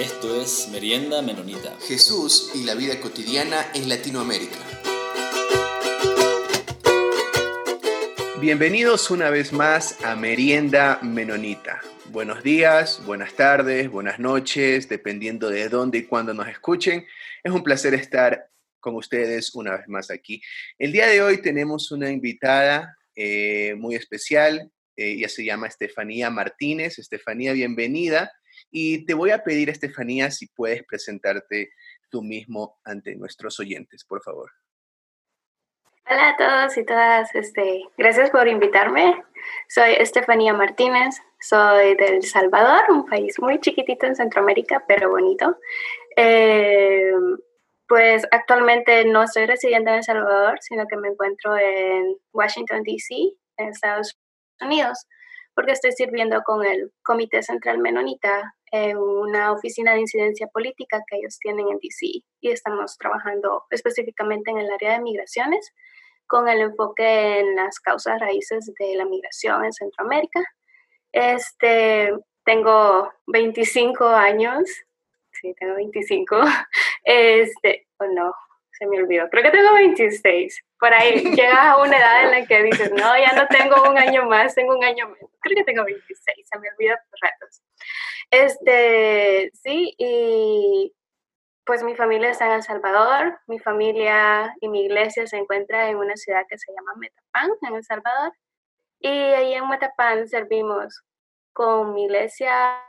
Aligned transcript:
Esto 0.00 0.40
es 0.40 0.70
Merienda 0.72 1.20
Menonita. 1.20 1.76
Jesús 1.86 2.52
y 2.54 2.64
la 2.64 2.74
vida 2.74 2.98
cotidiana 3.02 3.66
en 3.74 3.86
Latinoamérica. 3.86 4.56
Bienvenidos 8.40 9.10
una 9.10 9.28
vez 9.28 9.52
más 9.52 10.02
a 10.02 10.16
Merienda 10.16 11.00
Menonita. 11.02 11.82
Buenos 12.06 12.42
días, 12.42 13.04
buenas 13.04 13.34
tardes, 13.34 13.90
buenas 13.90 14.18
noches, 14.18 14.88
dependiendo 14.88 15.50
de 15.50 15.68
dónde 15.68 15.98
y 15.98 16.04
cuándo 16.04 16.32
nos 16.32 16.48
escuchen. 16.48 17.04
Es 17.44 17.52
un 17.52 17.62
placer 17.62 17.92
estar 17.92 18.48
con 18.80 18.94
ustedes 18.94 19.54
una 19.54 19.76
vez 19.76 19.86
más 19.86 20.10
aquí. 20.10 20.40
El 20.78 20.92
día 20.92 21.08
de 21.08 21.20
hoy 21.20 21.42
tenemos 21.42 21.92
una 21.92 22.08
invitada 22.08 22.96
eh, 23.14 23.74
muy 23.76 23.96
especial. 23.96 24.72
Eh, 24.96 25.10
ella 25.10 25.28
se 25.28 25.44
llama 25.44 25.66
Estefanía 25.66 26.30
Martínez. 26.30 26.98
Estefanía, 26.98 27.52
bienvenida. 27.52 28.32
Y 28.70 29.04
te 29.06 29.14
voy 29.14 29.30
a 29.30 29.42
pedir, 29.42 29.70
Estefanía, 29.70 30.30
si 30.30 30.46
puedes 30.48 30.84
presentarte 30.84 31.72
tú 32.10 32.22
mismo 32.22 32.78
ante 32.84 33.14
nuestros 33.16 33.58
oyentes, 33.60 34.04
por 34.04 34.22
favor. 34.22 34.50
Hola 36.08 36.30
a 36.30 36.36
todos 36.36 36.76
y 36.76 36.84
todas, 36.84 37.32
este, 37.34 37.84
gracias 37.96 38.30
por 38.30 38.48
invitarme. 38.48 39.22
Soy 39.68 39.92
Estefanía 39.92 40.52
Martínez, 40.52 41.16
soy 41.40 41.94
del 41.94 42.22
Salvador, 42.24 42.90
un 42.90 43.06
país 43.06 43.38
muy 43.38 43.60
chiquitito 43.60 44.06
en 44.06 44.16
Centroamérica, 44.16 44.84
pero 44.88 45.10
bonito. 45.10 45.56
Eh, 46.16 47.12
pues 47.86 48.26
actualmente 48.30 49.04
no 49.04 49.24
estoy 49.24 49.46
residiendo 49.46 49.90
en 49.90 49.96
El 49.96 50.04
Salvador, 50.04 50.58
sino 50.60 50.86
que 50.86 50.96
me 50.96 51.08
encuentro 51.08 51.56
en 51.56 52.16
Washington, 52.32 52.82
D.C., 52.82 53.14
en 53.56 53.68
Estados 53.68 54.16
Unidos, 54.60 55.06
porque 55.54 55.72
estoy 55.72 55.92
sirviendo 55.92 56.42
con 56.42 56.64
el 56.64 56.92
Comité 57.02 57.42
Central 57.42 57.78
Menonita 57.78 58.54
en 58.72 58.96
una 58.98 59.52
oficina 59.52 59.94
de 59.94 60.00
incidencia 60.00 60.46
política 60.46 61.02
que 61.08 61.16
ellos 61.16 61.38
tienen 61.38 61.68
en 61.68 61.78
DC 61.78 62.22
y 62.40 62.50
estamos 62.50 62.96
trabajando 62.96 63.64
específicamente 63.70 64.50
en 64.50 64.58
el 64.58 64.70
área 64.70 64.92
de 64.92 65.02
migraciones 65.02 65.72
con 66.26 66.48
el 66.48 66.60
enfoque 66.60 67.40
en 67.40 67.56
las 67.56 67.80
causas 67.80 68.20
raíces 68.20 68.72
de 68.78 68.94
la 68.94 69.04
migración 69.04 69.64
en 69.64 69.72
Centroamérica. 69.72 70.40
Este, 71.10 72.14
tengo 72.44 73.12
25 73.26 74.06
años, 74.06 74.62
sí, 75.32 75.52
tengo 75.58 75.74
25, 75.74 76.36
este, 77.04 77.88
o 77.98 78.04
no, 78.06 78.32
se 78.80 78.86
me 78.86 78.96
olvidó, 78.96 79.28
creo 79.28 79.42
que 79.42 79.50
tengo 79.50 79.74
26. 79.74 80.64
Por 80.78 80.94
ahí 80.94 81.22
llegas 81.36 81.58
a 81.58 81.76
una 81.76 81.98
edad 81.98 82.24
en 82.24 82.30
la 82.30 82.46
que 82.46 82.62
dices, 82.62 82.90
no, 82.90 83.18
ya 83.18 83.32
no 83.34 83.46
tengo 83.48 83.82
un 83.88 83.98
año 83.98 84.24
más, 84.24 84.54
tengo 84.54 84.74
un 84.74 84.82
año 84.82 85.06
menos. 85.06 85.30
Creo 85.40 85.56
que 85.56 85.64
tengo 85.64 85.84
26, 85.84 86.48
se 86.50 86.58
me 86.58 86.70
olvida 86.70 86.98
por 87.10 87.20
ratos. 87.20 87.62
Este, 88.30 89.50
sí, 89.52 89.94
y 89.98 90.94
pues 91.66 91.82
mi 91.82 91.94
familia 91.94 92.30
está 92.30 92.46
en 92.46 92.52
El 92.52 92.62
Salvador, 92.62 93.38
mi 93.46 93.58
familia 93.58 94.54
y 94.62 94.68
mi 94.68 94.86
iglesia 94.86 95.26
se 95.26 95.36
encuentra 95.36 95.90
en 95.90 95.98
una 95.98 96.16
ciudad 96.16 96.46
que 96.48 96.56
se 96.56 96.72
llama 96.72 96.94
Metapán, 96.96 97.50
en 97.68 97.74
El 97.74 97.84
Salvador. 97.84 98.32
Y 98.98 99.08
ahí 99.08 99.52
en 99.52 99.68
Metapán 99.68 100.26
servimos 100.26 101.02
con 101.52 101.92
mi 101.92 102.04
iglesia, 102.04 102.82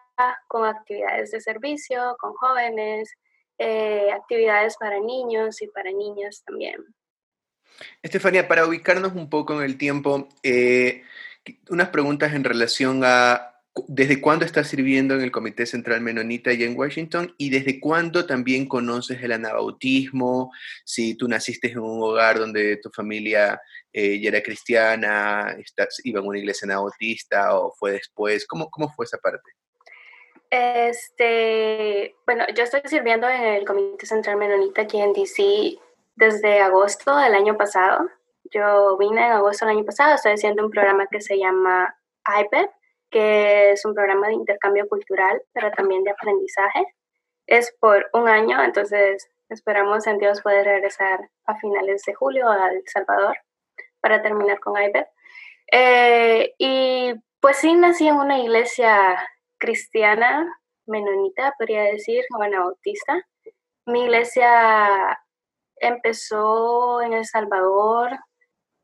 con 0.47 0.65
actividades 0.65 1.31
de 1.31 1.41
servicio, 1.41 2.15
con 2.17 2.33
jóvenes, 2.35 3.13
eh, 3.57 4.11
actividades 4.11 4.75
para 4.77 4.99
niños 4.99 5.61
y 5.61 5.67
para 5.67 5.91
niñas 5.91 6.43
también. 6.45 6.83
Estefanía, 8.01 8.47
para 8.47 8.65
ubicarnos 8.65 9.13
un 9.13 9.29
poco 9.29 9.59
en 9.59 9.65
el 9.65 9.77
tiempo, 9.77 10.29
eh, 10.43 11.03
unas 11.69 11.89
preguntas 11.89 12.33
en 12.33 12.43
relación 12.43 13.01
a 13.03 13.47
desde 13.87 14.19
cuándo 14.19 14.43
estás 14.43 14.67
sirviendo 14.67 15.15
en 15.15 15.21
el 15.21 15.31
Comité 15.31 15.65
Central 15.65 16.01
Menonita 16.01 16.51
y 16.51 16.63
en 16.63 16.77
Washington 16.77 17.33
y 17.37 17.49
desde 17.49 17.79
cuándo 17.79 18.25
también 18.25 18.67
conoces 18.67 19.23
el 19.23 19.31
anabautismo, 19.31 20.51
si 20.83 21.15
tú 21.15 21.27
naciste 21.27 21.71
en 21.71 21.79
un 21.79 22.03
hogar 22.03 22.37
donde 22.37 22.77
tu 22.77 22.89
familia 22.89 23.61
eh, 23.93 24.19
ya 24.19 24.29
era 24.29 24.43
cristiana, 24.43 25.55
estás, 25.57 26.01
iba 26.03 26.19
a 26.19 26.23
una 26.23 26.39
iglesia 26.39 26.65
anabautista 26.65 27.57
o 27.57 27.73
fue 27.73 27.93
después, 27.93 28.45
¿cómo, 28.45 28.69
cómo 28.69 28.91
fue 28.93 29.05
esa 29.05 29.17
parte? 29.17 29.51
Este, 30.51 32.13
bueno, 32.25 32.43
yo 32.53 32.65
estoy 32.65 32.81
sirviendo 32.83 33.27
en 33.29 33.41
el 33.41 33.65
Comité 33.65 34.05
Central 34.05 34.35
Menonita 34.35 34.81
aquí 34.81 34.99
en 34.99 35.13
DC 35.13 35.79
desde 36.17 36.59
agosto 36.59 37.15
del 37.15 37.35
año 37.35 37.55
pasado. 37.55 38.09
Yo 38.53 38.97
vine 38.97 39.25
en 39.25 39.31
agosto 39.31 39.65
del 39.65 39.77
año 39.77 39.85
pasado, 39.85 40.13
estoy 40.13 40.33
haciendo 40.33 40.65
un 40.65 40.69
programa 40.69 41.07
que 41.09 41.21
se 41.21 41.37
llama 41.37 41.95
iPad, 42.27 42.65
que 43.09 43.71
es 43.71 43.85
un 43.85 43.93
programa 43.95 44.27
de 44.27 44.33
intercambio 44.33 44.89
cultural, 44.89 45.41
pero 45.53 45.71
también 45.71 46.03
de 46.03 46.11
aprendizaje. 46.11 46.85
Es 47.47 47.73
por 47.79 48.09
un 48.11 48.27
año, 48.27 48.61
entonces 48.61 49.29
esperamos 49.47 50.05
en 50.05 50.17
Dios 50.17 50.41
poder 50.41 50.65
regresar 50.65 51.29
a 51.45 51.55
finales 51.59 52.03
de 52.05 52.13
julio 52.13 52.49
a 52.49 52.71
El 52.71 52.83
Salvador 52.87 53.37
para 54.01 54.21
terminar 54.21 54.59
con 54.59 54.81
iPad. 54.81 55.05
Eh, 55.71 56.53
y 56.57 57.13
pues 57.39 57.55
sí, 57.55 57.73
nací 57.73 58.09
en 58.09 58.15
una 58.15 58.37
iglesia 58.37 59.17
cristiana, 59.61 60.51
menonita, 60.87 61.53
podría 61.57 61.83
decir, 61.83 62.25
bautista. 62.31 63.25
Mi 63.85 64.03
iglesia 64.03 65.17
empezó 65.77 67.01
en 67.01 67.13
El 67.13 67.25
Salvador, 67.25 68.11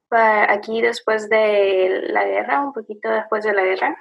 aquí 0.09 0.81
después 0.81 1.29
de 1.29 2.03
la 2.09 2.23
guerra, 2.23 2.61
un 2.61 2.73
poquito 2.73 3.09
después 3.09 3.43
de 3.43 3.53
la 3.53 3.63
guerra. 3.63 3.97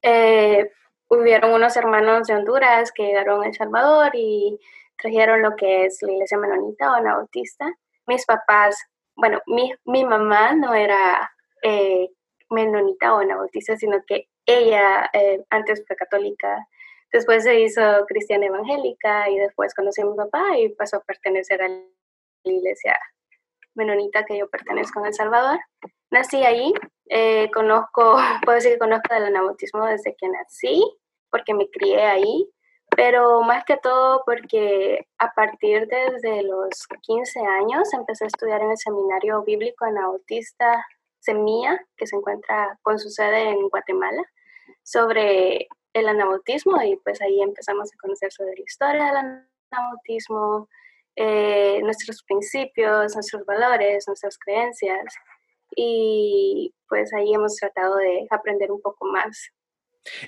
Eh, 0.00 0.70
hubieron 1.08 1.52
unos 1.52 1.76
hermanos 1.76 2.26
de 2.26 2.34
Honduras 2.34 2.90
que 2.92 3.04
llegaron 3.04 3.42
a 3.42 3.46
El 3.46 3.54
Salvador 3.54 4.10
y 4.14 4.58
trajeron 4.96 5.42
lo 5.42 5.54
que 5.56 5.84
es 5.84 5.98
la 6.00 6.12
iglesia 6.12 6.38
menonita 6.38 6.90
o 6.90 6.94
anabautista. 6.94 7.70
Mis 8.06 8.24
papás, 8.24 8.76
bueno, 9.14 9.40
mi, 9.46 9.72
mi 9.84 10.04
mamá 10.04 10.54
no 10.54 10.74
era 10.74 11.30
eh, 11.62 12.08
menonita 12.50 13.14
o 13.14 13.18
anabautista, 13.18 13.76
sino 13.76 13.98
que 14.06 14.28
ella 14.58 15.10
eh, 15.12 15.44
antes 15.50 15.84
fue 15.86 15.96
católica, 15.96 16.66
después 17.12 17.44
se 17.44 17.60
hizo 17.60 17.82
cristiana 18.06 18.46
evangélica 18.46 19.28
y 19.30 19.38
después 19.38 19.74
conoció 19.74 20.04
a 20.06 20.10
mi 20.10 20.16
papá 20.16 20.58
y 20.58 20.68
pasó 20.70 20.96
a 20.96 21.04
pertenecer 21.04 21.62
a 21.62 21.68
la 21.68 21.82
iglesia 22.44 22.98
menonita 23.74 24.24
que 24.24 24.38
yo 24.38 24.48
pertenezco 24.48 25.00
en 25.00 25.06
El 25.06 25.14
Salvador. 25.14 25.58
Nací 26.10 26.44
ahí, 26.44 26.72
eh, 27.08 27.50
conozco, 27.52 28.16
puedo 28.44 28.56
decir 28.56 28.72
que 28.72 28.78
conozco 28.78 29.14
del 29.14 29.26
anabautismo 29.26 29.86
desde 29.86 30.14
que 30.16 30.28
nací, 30.28 30.82
porque 31.30 31.54
me 31.54 31.68
crié 31.70 32.02
ahí, 32.02 32.50
pero 32.94 33.40
más 33.42 33.64
que 33.64 33.78
todo 33.78 34.22
porque 34.26 35.06
a 35.18 35.32
partir 35.32 35.86
desde 35.88 36.42
los 36.42 36.86
15 37.02 37.40
años 37.40 37.92
empecé 37.94 38.24
a 38.24 38.26
estudiar 38.26 38.60
en 38.60 38.72
el 38.72 38.76
seminario 38.76 39.42
bíblico 39.42 39.86
anabautista 39.86 40.84
Semilla, 41.18 41.80
que 41.96 42.06
se 42.06 42.16
encuentra 42.16 42.78
con 42.82 42.98
su 42.98 43.08
sede 43.08 43.48
en 43.50 43.68
Guatemala, 43.68 44.22
sobre 44.82 45.68
el 45.92 46.08
anabautismo 46.08 46.82
y 46.82 46.96
pues 47.04 47.20
ahí 47.20 47.42
empezamos 47.42 47.90
a 47.92 47.96
conocer 48.00 48.32
sobre 48.32 48.54
la 48.56 48.62
historia 48.62 49.04
del 49.06 49.46
anabautismo, 49.70 50.68
eh, 51.16 51.80
nuestros 51.82 52.22
principios, 52.22 53.14
nuestros 53.14 53.44
valores, 53.44 54.06
nuestras 54.06 54.38
creencias 54.38 55.14
y 55.76 56.74
pues 56.88 57.12
ahí 57.14 57.34
hemos 57.34 57.56
tratado 57.56 57.96
de 57.96 58.26
aprender 58.30 58.70
un 58.70 58.80
poco 58.80 59.06
más. 59.06 59.50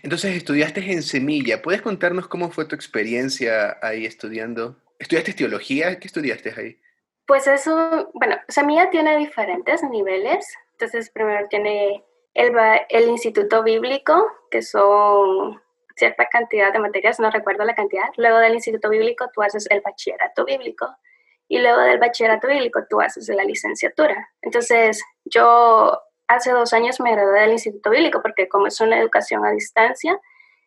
Entonces 0.03 0.37
estudiaste 0.37 0.81
en 0.93 1.03
Semilla, 1.03 1.63
¿puedes 1.63 1.83
contarnos 1.83 2.29
cómo 2.29 2.51
fue 2.51 2.67
tu 2.67 2.75
experiencia 2.75 3.79
ahí 3.83 4.07
estudiando? 4.07 4.77
¿Estudiaste 4.99 5.33
teología? 5.33 5.99
¿Qué 5.99 6.07
estudiaste 6.07 6.55
ahí? 6.57 6.81
Pues 7.27 7.47
eso, 7.47 8.11
bueno, 8.15 8.37
Semilla 8.49 8.91
tiene 8.91 9.17
diferentes 9.19 9.83
niveles. 9.83 10.47
Entonces, 10.73 11.11
primero 11.11 11.47
tiene 11.49 12.05
el, 12.35 12.53
el 12.89 13.09
Instituto 13.09 13.63
Bíblico, 13.63 14.27
que 14.51 14.63
son 14.63 15.61
cierta 15.97 16.29
cantidad 16.29 16.73
de 16.73 16.81
materias, 16.81 17.21
no 17.21 17.31
recuerdo 17.31 17.65
la 17.65 17.75
cantidad. 17.75 18.09
Luego 18.17 18.39
del 18.39 18.55
Instituto 18.55 18.91
Bíblico 18.91 19.31
tú 19.33 19.43
haces 19.43 19.67
el 19.71 19.81
bachillerato 19.81 20.45
bíblico 20.45 20.87
y 21.49 21.59
luego 21.59 21.81
del 21.81 21.99
bachillerato 21.99 22.49
bíblico 22.49 22.81
tú 22.89 23.01
haces 23.01 23.29
la 23.29 23.45
licenciatura. 23.45 24.29
Entonces, 24.43 25.03
yo 25.25 26.01
hace 26.27 26.51
dos 26.51 26.73
años 26.73 27.01
me 27.01 27.13
gradué 27.13 27.41
del 27.41 27.53
Instituto 27.53 27.91
Bíblico 27.91 28.23
porque 28.23 28.49
como 28.49 28.67
es 28.67 28.81
una 28.81 28.99
educación 28.99 29.45
a 29.45 29.53
distancia, 29.53 30.19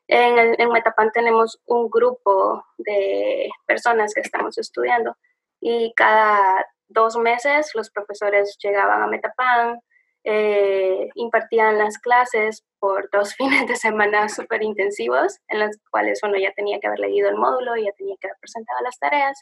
en, 0.08 0.40
el, 0.40 0.56
en 0.60 0.70
Metapan 0.70 1.12
tenemos 1.12 1.60
un 1.66 1.90
grupo 1.90 2.64
de 2.78 3.50
personas 3.66 4.14
que 4.14 4.22
estamos 4.22 4.58
estudiando 4.58 5.18
y 5.60 5.94
cada 5.96 6.66
dos 6.88 7.18
meses 7.18 7.72
los 7.74 7.90
profesores 7.90 8.58
llegaban 8.62 9.02
a 9.02 9.08
Metapan, 9.08 9.82
eh, 10.30 11.08
impartían 11.16 11.78
las 11.78 11.98
clases 12.00 12.66
por 12.80 13.10
dos 13.12 13.34
fines 13.38 13.66
de 13.66 13.78
semana 13.78 14.28
súper 14.28 14.62
intensivos, 14.62 15.40
en 15.48 15.60
los 15.60 15.78
cuales 15.90 16.20
uno 16.22 16.38
ya 16.38 16.52
tenía 16.52 16.80
que 16.80 16.88
haber 16.88 17.00
leído 17.00 17.30
el 17.30 17.38
módulo, 17.38 17.78
ya 17.78 17.94
tenía 17.94 18.16
que 18.20 18.28
haber 18.28 18.38
presentado 18.42 18.82
las 18.84 19.00
tareas. 19.00 19.40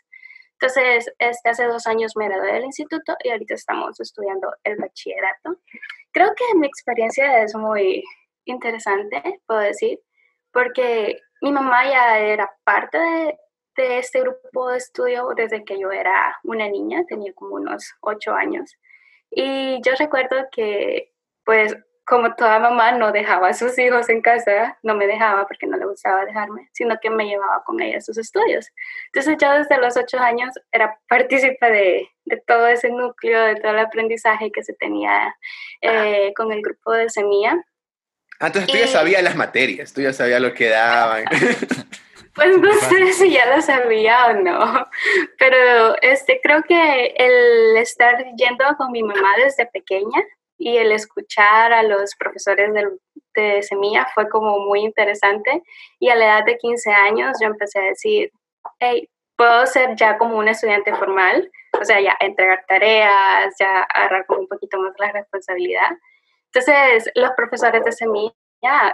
Entonces, 0.59 1.11
este, 1.17 1.49
hace 1.49 1.65
dos 1.65 1.87
años 1.87 2.13
me 2.15 2.29
gradué 2.29 2.53
del 2.53 2.65
instituto 2.65 3.15
y 3.23 3.29
ahorita 3.29 3.55
estamos 3.55 3.99
estudiando 3.99 4.53
el 4.63 4.77
bachillerato. 4.77 5.57
Creo 6.11 6.33
que 6.35 6.55
mi 6.55 6.67
experiencia 6.67 7.41
es 7.41 7.55
muy 7.55 8.03
interesante, 8.45 9.41
puedo 9.47 9.61
decir, 9.61 9.99
porque 10.51 11.19
mi 11.41 11.51
mamá 11.51 11.89
ya 11.89 12.19
era 12.19 12.49
parte 12.63 12.99
de, 12.99 13.39
de 13.75 13.97
este 13.97 14.21
grupo 14.21 14.69
de 14.69 14.77
estudio 14.77 15.29
desde 15.35 15.65
que 15.65 15.79
yo 15.79 15.91
era 15.91 16.37
una 16.43 16.69
niña, 16.69 17.03
tenía 17.07 17.33
como 17.33 17.55
unos 17.55 17.91
ocho 18.01 18.33
años. 18.33 18.77
Y 19.37 19.81
yo 19.81 19.91
recuerdo 19.99 20.47
que, 20.49 21.11
pues, 21.43 21.75
como 22.05 22.35
toda 22.35 22.57
mamá 22.59 22.93
no 22.93 23.11
dejaba 23.11 23.49
a 23.49 23.53
sus 23.53 23.77
hijos 23.77 24.07
en 24.07 24.21
casa, 24.21 24.77
no 24.81 24.95
me 24.95 25.07
dejaba 25.07 25.45
porque 25.45 25.67
no 25.67 25.75
le 25.75 25.85
gustaba 25.85 26.23
dejarme, 26.23 26.69
sino 26.71 26.95
que 27.01 27.09
me 27.09 27.27
llevaba 27.27 27.63
con 27.65 27.81
ella 27.81 27.97
a 27.97 28.01
sus 28.01 28.17
estudios. 28.17 28.67
Entonces 29.07 29.35
yo 29.41 29.51
desde 29.51 29.77
los 29.77 29.97
ocho 29.97 30.19
años 30.19 30.53
era 30.71 30.97
partícipe 31.09 31.69
de, 31.69 32.07
de 32.23 32.43
todo 32.47 32.67
ese 32.67 32.89
núcleo, 32.89 33.41
de 33.41 33.55
todo 33.55 33.71
el 33.71 33.79
aprendizaje 33.79 34.51
que 34.51 34.63
se 34.63 34.73
tenía 34.73 35.35
eh, 35.81 36.31
con 36.35 36.51
el 36.53 36.61
grupo 36.61 36.93
de 36.93 37.09
Semilla. 37.09 37.57
Ah, 38.39 38.47
entonces 38.47 38.71
tú 38.71 38.77
ya 38.77 38.87
sabías 38.87 39.23
las 39.23 39.35
materias, 39.35 39.91
tú 39.91 40.01
ya 40.01 40.13
sabías 40.13 40.39
lo 40.41 40.53
que 40.53 40.69
daban. 40.69 41.25
Pues 42.35 42.57
no 42.59 42.73
sé 42.73 43.13
si 43.13 43.31
ya 43.31 43.55
lo 43.55 43.61
sabía 43.61 44.27
o 44.27 44.33
no, 44.33 44.87
pero 45.39 45.95
este, 46.01 46.41
creo 46.43 46.63
que 46.63 47.15
el 47.17 47.77
estar 47.77 48.25
yendo 48.35 48.65
con 48.77 48.91
mi 48.91 49.03
mamá 49.03 49.35
desde 49.37 49.65
pequeña 49.67 50.21
y 50.57 50.75
el 50.75 50.91
escuchar 50.91 51.71
a 51.71 51.83
los 51.83 52.13
profesores 52.15 52.73
de, 52.73 52.89
de 53.35 53.63
Semilla 53.63 54.07
fue 54.13 54.27
como 54.27 54.59
muy 54.59 54.81
interesante 54.81 55.63
y 55.97 56.09
a 56.09 56.15
la 56.15 56.25
edad 56.25 56.45
de 56.45 56.57
15 56.57 56.91
años 56.91 57.37
yo 57.41 57.47
empecé 57.47 57.79
a 57.79 57.83
decir, 57.83 58.31
hey, 58.79 59.09
puedo 59.37 59.65
ser 59.65 59.95
ya 59.95 60.17
como 60.17 60.37
un 60.37 60.49
estudiante 60.49 60.93
formal, 60.93 61.49
o 61.79 61.85
sea, 61.85 62.01
ya 62.01 62.17
entregar 62.19 62.65
tareas, 62.67 63.55
ya 63.57 63.83
agarrar 63.83 64.25
como 64.25 64.41
un 64.41 64.47
poquito 64.47 64.77
más 64.79 64.93
la 64.99 65.11
responsabilidad. 65.13 65.91
Entonces, 66.53 67.09
los 67.15 67.31
profesores 67.31 67.83
de 67.83 67.91
Semilla 67.93 68.33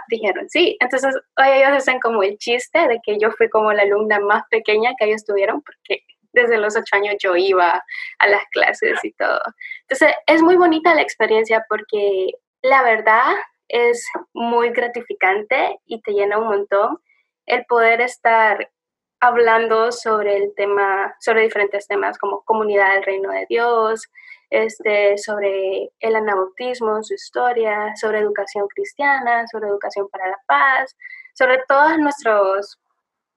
dijeron 0.08 0.48
sí. 0.48 0.76
Entonces, 0.80 1.14
hoy 1.36 1.48
ellos 1.48 1.76
hacen 1.76 2.00
como 2.00 2.22
el 2.22 2.38
chiste 2.38 2.86
de 2.88 3.00
que 3.04 3.18
yo 3.18 3.30
fui 3.32 3.48
como 3.48 3.72
la 3.72 3.82
alumna 3.82 4.20
más 4.20 4.44
pequeña 4.50 4.92
que 4.98 5.06
ellos 5.06 5.24
tuvieron, 5.24 5.62
porque 5.62 6.02
desde 6.32 6.58
los 6.58 6.76
ocho 6.76 6.96
años 6.96 7.16
yo 7.20 7.36
iba 7.36 7.82
a 8.18 8.28
las 8.28 8.42
clases 8.52 8.98
y 9.04 9.12
todo. 9.12 9.40
Entonces, 9.82 10.16
es 10.26 10.42
muy 10.42 10.56
bonita 10.56 10.94
la 10.94 11.02
experiencia 11.02 11.64
porque 11.68 12.32
la 12.62 12.82
verdad 12.82 13.34
es 13.68 14.06
muy 14.32 14.70
gratificante 14.70 15.78
y 15.86 16.00
te 16.02 16.12
llena 16.12 16.38
un 16.38 16.48
montón 16.48 16.98
el 17.46 17.64
poder 17.66 18.00
estar 18.00 18.70
hablando 19.22 19.92
sobre 19.92 20.36
el 20.36 20.52
tema, 20.56 21.14
sobre 21.20 21.42
diferentes 21.42 21.86
temas 21.86 22.18
como 22.18 22.42
comunidad 22.42 22.92
del 22.94 23.04
reino 23.04 23.30
de 23.30 23.46
Dios, 23.48 24.02
este, 24.50 25.16
sobre 25.16 25.92
el 26.00 26.16
anabautismo, 26.16 27.00
su 27.04 27.14
historia, 27.14 27.94
sobre 27.94 28.18
educación 28.18 28.66
cristiana, 28.66 29.46
sobre 29.46 29.68
educación 29.68 30.08
para 30.08 30.26
la 30.26 30.38
paz, 30.48 30.96
sobre 31.34 31.62
todos 31.68 31.96
nuestros 31.98 32.80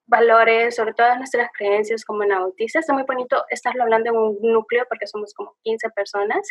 valores, 0.07 0.75
sobre 0.75 0.95
todas 0.95 1.19
nuestras 1.19 1.51
creencias 1.55 2.03
como 2.03 2.23
anabautistas. 2.23 2.79
Está 2.81 2.93
muy 2.93 3.03
bonito 3.03 3.43
estarlo 3.51 3.83
hablando 3.83 4.09
en 4.09 4.17
un 4.17 4.39
núcleo 4.41 4.85
porque 4.89 5.05
somos 5.05 5.35
como 5.35 5.55
15 5.61 5.91
personas 5.91 6.49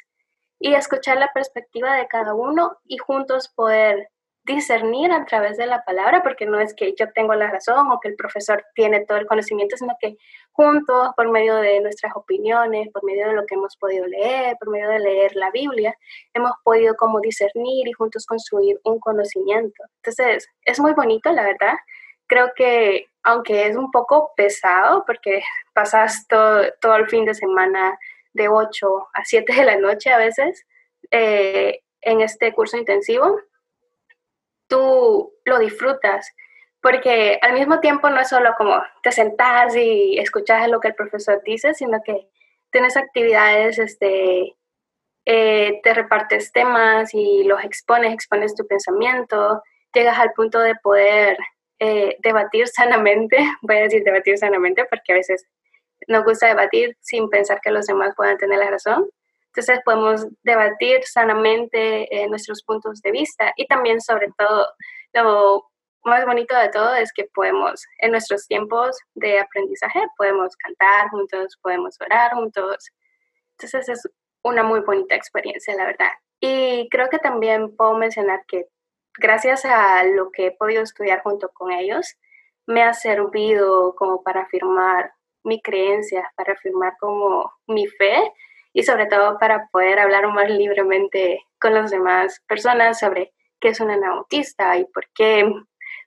y 0.60 0.74
escuchar 0.74 1.18
la 1.18 1.32
perspectiva 1.34 1.96
de 1.96 2.06
cada 2.06 2.34
uno 2.34 2.78
y 2.84 2.98
juntos 2.98 3.48
poder 3.48 4.10
discernir 4.44 5.10
a 5.10 5.24
través 5.24 5.56
de 5.56 5.66
la 5.66 5.82
palabra, 5.84 6.22
porque 6.22 6.44
no 6.46 6.60
es 6.60 6.74
que 6.74 6.94
yo 6.98 7.10
tengo 7.12 7.34
la 7.34 7.50
razón 7.50 7.90
o 7.90 7.98
que 8.00 8.08
el 8.08 8.16
profesor 8.16 8.64
tiene 8.74 9.04
todo 9.04 9.18
el 9.18 9.26
conocimiento, 9.26 9.76
sino 9.76 9.96
que 9.98 10.16
juntos, 10.52 11.10
por 11.16 11.30
medio 11.30 11.56
de 11.56 11.80
nuestras 11.80 12.12
opiniones, 12.14 12.88
por 12.92 13.04
medio 13.04 13.28
de 13.28 13.34
lo 13.34 13.46
que 13.46 13.54
hemos 13.54 13.76
podido 13.76 14.06
leer, 14.06 14.56
por 14.58 14.70
medio 14.70 14.88
de 14.90 14.98
leer 14.98 15.34
la 15.34 15.50
Biblia, 15.50 15.96
hemos 16.34 16.52
podido 16.62 16.94
como 16.96 17.20
discernir 17.20 17.88
y 17.88 17.92
juntos 17.92 18.26
construir 18.26 18.78
un 18.84 19.00
conocimiento. 19.00 19.82
Entonces, 20.02 20.46
es 20.62 20.78
muy 20.78 20.92
bonito, 20.92 21.32
la 21.32 21.44
verdad. 21.44 21.74
Creo 22.26 22.52
que, 22.54 23.06
aunque 23.22 23.66
es 23.66 23.76
un 23.76 23.90
poco 23.90 24.32
pesado, 24.36 25.04
porque 25.06 25.42
pasas 25.72 26.26
todo, 26.28 26.64
todo 26.80 26.96
el 26.96 27.08
fin 27.08 27.24
de 27.24 27.34
semana 27.34 27.98
de 28.34 28.48
8 28.48 29.08
a 29.14 29.24
7 29.24 29.52
de 29.54 29.64
la 29.64 29.76
noche 29.76 30.10
a 30.10 30.18
veces 30.18 30.66
eh, 31.10 31.80
en 32.02 32.20
este 32.20 32.52
curso 32.52 32.76
intensivo, 32.76 33.38
tú 34.68 35.34
lo 35.44 35.58
disfrutas, 35.58 36.30
porque 36.80 37.38
al 37.42 37.54
mismo 37.54 37.80
tiempo 37.80 38.10
no 38.10 38.20
es 38.20 38.28
solo 38.28 38.54
como 38.58 38.82
te 39.02 39.12
sentás 39.12 39.74
y 39.76 40.18
escuchas 40.18 40.68
lo 40.68 40.80
que 40.80 40.88
el 40.88 40.94
profesor 40.94 41.42
dice, 41.44 41.74
sino 41.74 42.02
que 42.04 42.28
tienes 42.70 42.96
actividades, 42.96 43.78
este, 43.78 44.56
eh, 45.26 45.80
te 45.82 45.94
repartes 45.94 46.52
temas 46.52 47.14
y 47.14 47.44
los 47.44 47.64
expones, 47.64 48.12
expones 48.12 48.54
tu 48.54 48.66
pensamiento, 48.66 49.62
llegas 49.94 50.18
al 50.18 50.32
punto 50.32 50.60
de 50.60 50.74
poder 50.76 51.38
eh, 51.78 52.16
debatir 52.22 52.68
sanamente, 52.68 53.38
voy 53.62 53.76
a 53.76 53.82
decir 53.82 54.04
debatir 54.04 54.38
sanamente 54.38 54.84
porque 54.84 55.12
a 55.12 55.16
veces 55.16 55.46
nos 56.08 56.24
gusta 56.24 56.48
debatir 56.48 56.96
sin 57.00 57.30
pensar 57.30 57.60
que 57.62 57.70
los 57.70 57.86
demás 57.86 58.14
puedan 58.16 58.36
tener 58.38 58.58
la 58.58 58.70
razón. 58.70 59.08
Entonces 59.56 59.80
podemos 59.84 60.26
debatir 60.42 61.04
sanamente 61.04 62.12
eh, 62.12 62.28
nuestros 62.28 62.64
puntos 62.64 63.00
de 63.02 63.12
vista 63.12 63.52
y 63.56 63.68
también 63.68 64.00
sobre 64.00 64.32
todo 64.36 64.66
lo 65.12 65.70
más 66.02 66.26
bonito 66.26 66.56
de 66.56 66.70
todo 66.70 66.92
es 66.96 67.12
que 67.12 67.28
podemos 67.32 67.86
en 67.98 68.10
nuestros 68.10 68.48
tiempos 68.48 68.98
de 69.14 69.38
aprendizaje 69.38 70.00
podemos 70.16 70.56
cantar 70.56 71.08
juntos, 71.10 71.56
podemos 71.62 71.96
orar 72.00 72.32
juntos. 72.32 72.90
Entonces 73.52 73.88
es 73.88 74.10
una 74.42 74.64
muy 74.64 74.80
bonita 74.80 75.14
experiencia, 75.14 75.76
la 75.76 75.86
verdad. 75.86 76.10
Y 76.40 76.88
creo 76.90 77.08
que 77.08 77.20
también 77.20 77.76
puedo 77.76 77.94
mencionar 77.94 78.44
que 78.48 78.66
gracias 79.16 79.64
a 79.64 80.02
lo 80.02 80.32
que 80.32 80.46
he 80.46 80.50
podido 80.50 80.82
estudiar 80.82 81.22
junto 81.22 81.48
con 81.50 81.70
ellos, 81.70 82.16
me 82.66 82.82
ha 82.82 82.92
servido 82.92 83.94
como 83.94 84.24
para 84.24 84.42
afirmar 84.42 85.12
mi 85.44 85.62
creencia, 85.62 86.28
para 86.36 86.54
afirmar 86.54 86.94
como 86.98 87.52
mi 87.68 87.86
fe 87.86 88.32
y 88.74 88.82
sobre 88.82 89.06
todo 89.06 89.38
para 89.38 89.68
poder 89.68 90.00
hablar 90.00 90.26
más 90.28 90.50
libremente 90.50 91.40
con 91.58 91.72
las 91.72 91.90
demás 91.90 92.42
personas 92.46 92.98
sobre 92.98 93.32
qué 93.60 93.68
es 93.68 93.80
una 93.80 93.96
autista 94.10 94.76
y 94.76 94.84
por 94.84 95.06
qué 95.14 95.50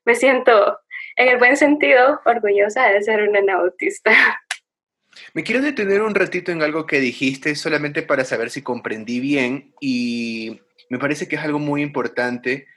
me 0.05 0.13
siento, 0.13 0.77
en 1.15 1.29
el 1.29 1.37
buen 1.37 1.57
sentido, 1.57 2.21
orgullosa 2.25 2.89
de 2.89 3.01
ser 3.01 3.27
una 3.27 3.53
autista. 3.55 4.11
Me 5.33 5.43
quiero 5.43 5.61
detener 5.61 6.01
un 6.03 6.13
ratito 6.13 6.51
en 6.51 6.61
algo 6.61 6.85
que 6.85 6.99
dijiste 6.99 7.55
solamente 7.55 8.03
para 8.03 8.23
saber 8.23 8.51
si 8.51 8.61
comprendí 8.61 9.19
bien 9.19 9.73
y 9.81 10.61
me 10.89 10.99
parece 10.99 11.27
que 11.27 11.37
es 11.37 11.41
algo 11.41 11.57
muy 11.57 11.81
importante 11.81 12.67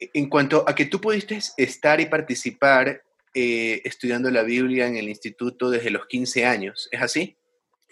en 0.00 0.28
cuanto 0.28 0.64
a 0.68 0.74
que 0.74 0.86
tú 0.86 1.00
pudiste 1.00 1.38
estar 1.56 2.00
y 2.00 2.06
participar 2.06 3.02
eh, 3.32 3.80
estudiando 3.84 4.28
la 4.30 4.42
Biblia 4.42 4.88
en 4.88 4.96
el 4.96 5.08
instituto 5.08 5.70
desde 5.70 5.90
los 5.90 6.06
15 6.06 6.46
años, 6.46 6.88
¿es 6.90 7.00
así? 7.00 7.36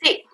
Sí, 0.03 0.25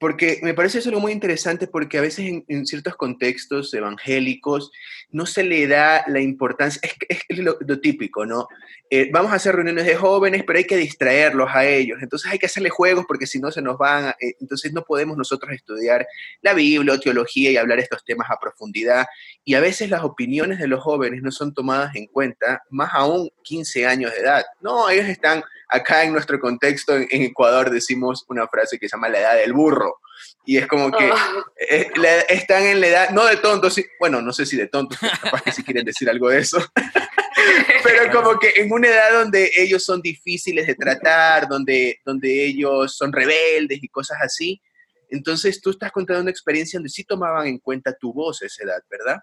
porque 0.00 0.40
me 0.42 0.54
parece 0.54 0.78
eso 0.78 0.88
algo 0.88 1.02
muy 1.02 1.12
interesante 1.12 1.66
porque 1.66 1.98
a 1.98 2.00
veces 2.00 2.42
en, 2.48 2.66
ciertos 2.66 2.96
contextos 2.96 3.72
evangélicos 3.74 4.72
no 5.10 5.26
se 5.26 5.44
le 5.44 5.68
da 5.68 6.04
la 6.08 6.20
importancia, 6.20 6.80
es, 7.08 7.20
es 7.28 7.38
lo, 7.38 7.56
típico, 7.80 8.24
¿no? 8.24 8.48
Eh, 8.88 9.10
vamos 9.12 9.30
a 9.30 9.34
hacer 9.34 9.54
reuniones 9.54 9.84
de 9.84 9.94
jóvenes, 9.94 10.42
pero 10.46 10.58
hay 10.58 10.64
que 10.64 10.78
distraerlos 10.78 11.50
a 11.52 11.66
ellos, 11.66 11.98
entonces 12.02 12.32
hay 12.32 12.38
que 12.38 12.46
hacerle 12.46 12.70
juegos 12.70 13.04
porque 13.06 13.26
si 13.26 13.38
no 13.38 13.52
se 13.52 13.60
nos 13.60 13.76
van, 13.76 14.08
eh, 14.20 14.34
entonces 14.40 14.72
no 14.72 14.82
podemos 14.82 15.18
nosotros 15.18 15.52
estudiar 15.52 16.06
la 16.40 16.54
Biblia 16.54 16.98
teología 16.98 17.50
y 17.50 17.58
hablar 17.58 17.78
estos 17.78 18.02
temas 18.02 18.30
a 18.30 18.38
profundidad. 18.40 19.06
Y 19.44 19.54
a 19.54 19.60
veces 19.60 19.90
las 19.90 20.02
opiniones 20.02 20.58
de 20.58 20.66
los 20.66 20.82
jóvenes 20.82 21.22
no 21.22 21.30
son 21.30 21.52
tomadas 21.52 21.94
en 21.94 22.06
cuenta, 22.06 22.62
más 22.70 22.90
aún 22.94 23.30
15 23.42 23.86
años 23.86 24.12
de 24.12 24.20
edad. 24.20 24.44
No, 24.62 24.88
ellos 24.88 25.06
están 25.06 25.42
acá 25.70 26.04
en 26.04 26.12
nuestro 26.12 26.38
contexto, 26.38 26.96
en, 26.96 27.22
Ecuador, 27.22 27.70
decimos 27.70 28.24
una 28.28 28.46
frase 28.48 28.78
que 28.78 28.88
se 28.88 28.96
llama 28.96 29.08
la 29.08 29.20
edad 29.20 29.36
del 29.36 29.52
burro. 29.52 30.00
Y 30.44 30.58
es 30.58 30.66
como 30.66 30.90
que 30.90 31.10
oh. 31.10 31.16
eh, 31.56 31.90
están 32.28 32.64
en 32.64 32.80
la 32.80 32.86
edad, 32.86 33.10
no 33.10 33.24
de 33.24 33.36
tontos, 33.36 33.80
bueno, 33.98 34.20
no 34.20 34.32
sé 34.32 34.44
si 34.46 34.56
de 34.56 34.66
tontos, 34.66 34.98
capaz 35.22 35.42
que 35.42 35.52
si 35.52 35.62
quieren 35.62 35.84
decir 35.84 36.08
algo 36.10 36.28
de 36.28 36.40
eso, 36.40 36.58
pero 37.84 38.12
como 38.12 38.38
que 38.38 38.52
en 38.56 38.70
una 38.70 38.88
edad 38.88 39.12
donde 39.12 39.50
ellos 39.56 39.84
son 39.84 40.02
difíciles 40.02 40.66
de 40.66 40.74
tratar, 40.74 41.48
donde, 41.48 42.00
donde 42.04 42.46
ellos 42.46 42.96
son 42.96 43.12
rebeldes 43.12 43.82
y 43.82 43.88
cosas 43.88 44.18
así. 44.22 44.60
Entonces 45.08 45.60
tú 45.60 45.70
estás 45.70 45.90
contando 45.90 46.22
una 46.22 46.30
experiencia 46.30 46.78
donde 46.78 46.90
sí 46.90 47.04
tomaban 47.04 47.46
en 47.46 47.58
cuenta 47.58 47.96
tu 47.98 48.12
voz 48.12 48.42
a 48.42 48.46
esa 48.46 48.64
edad, 48.64 48.82
¿verdad? 48.88 49.18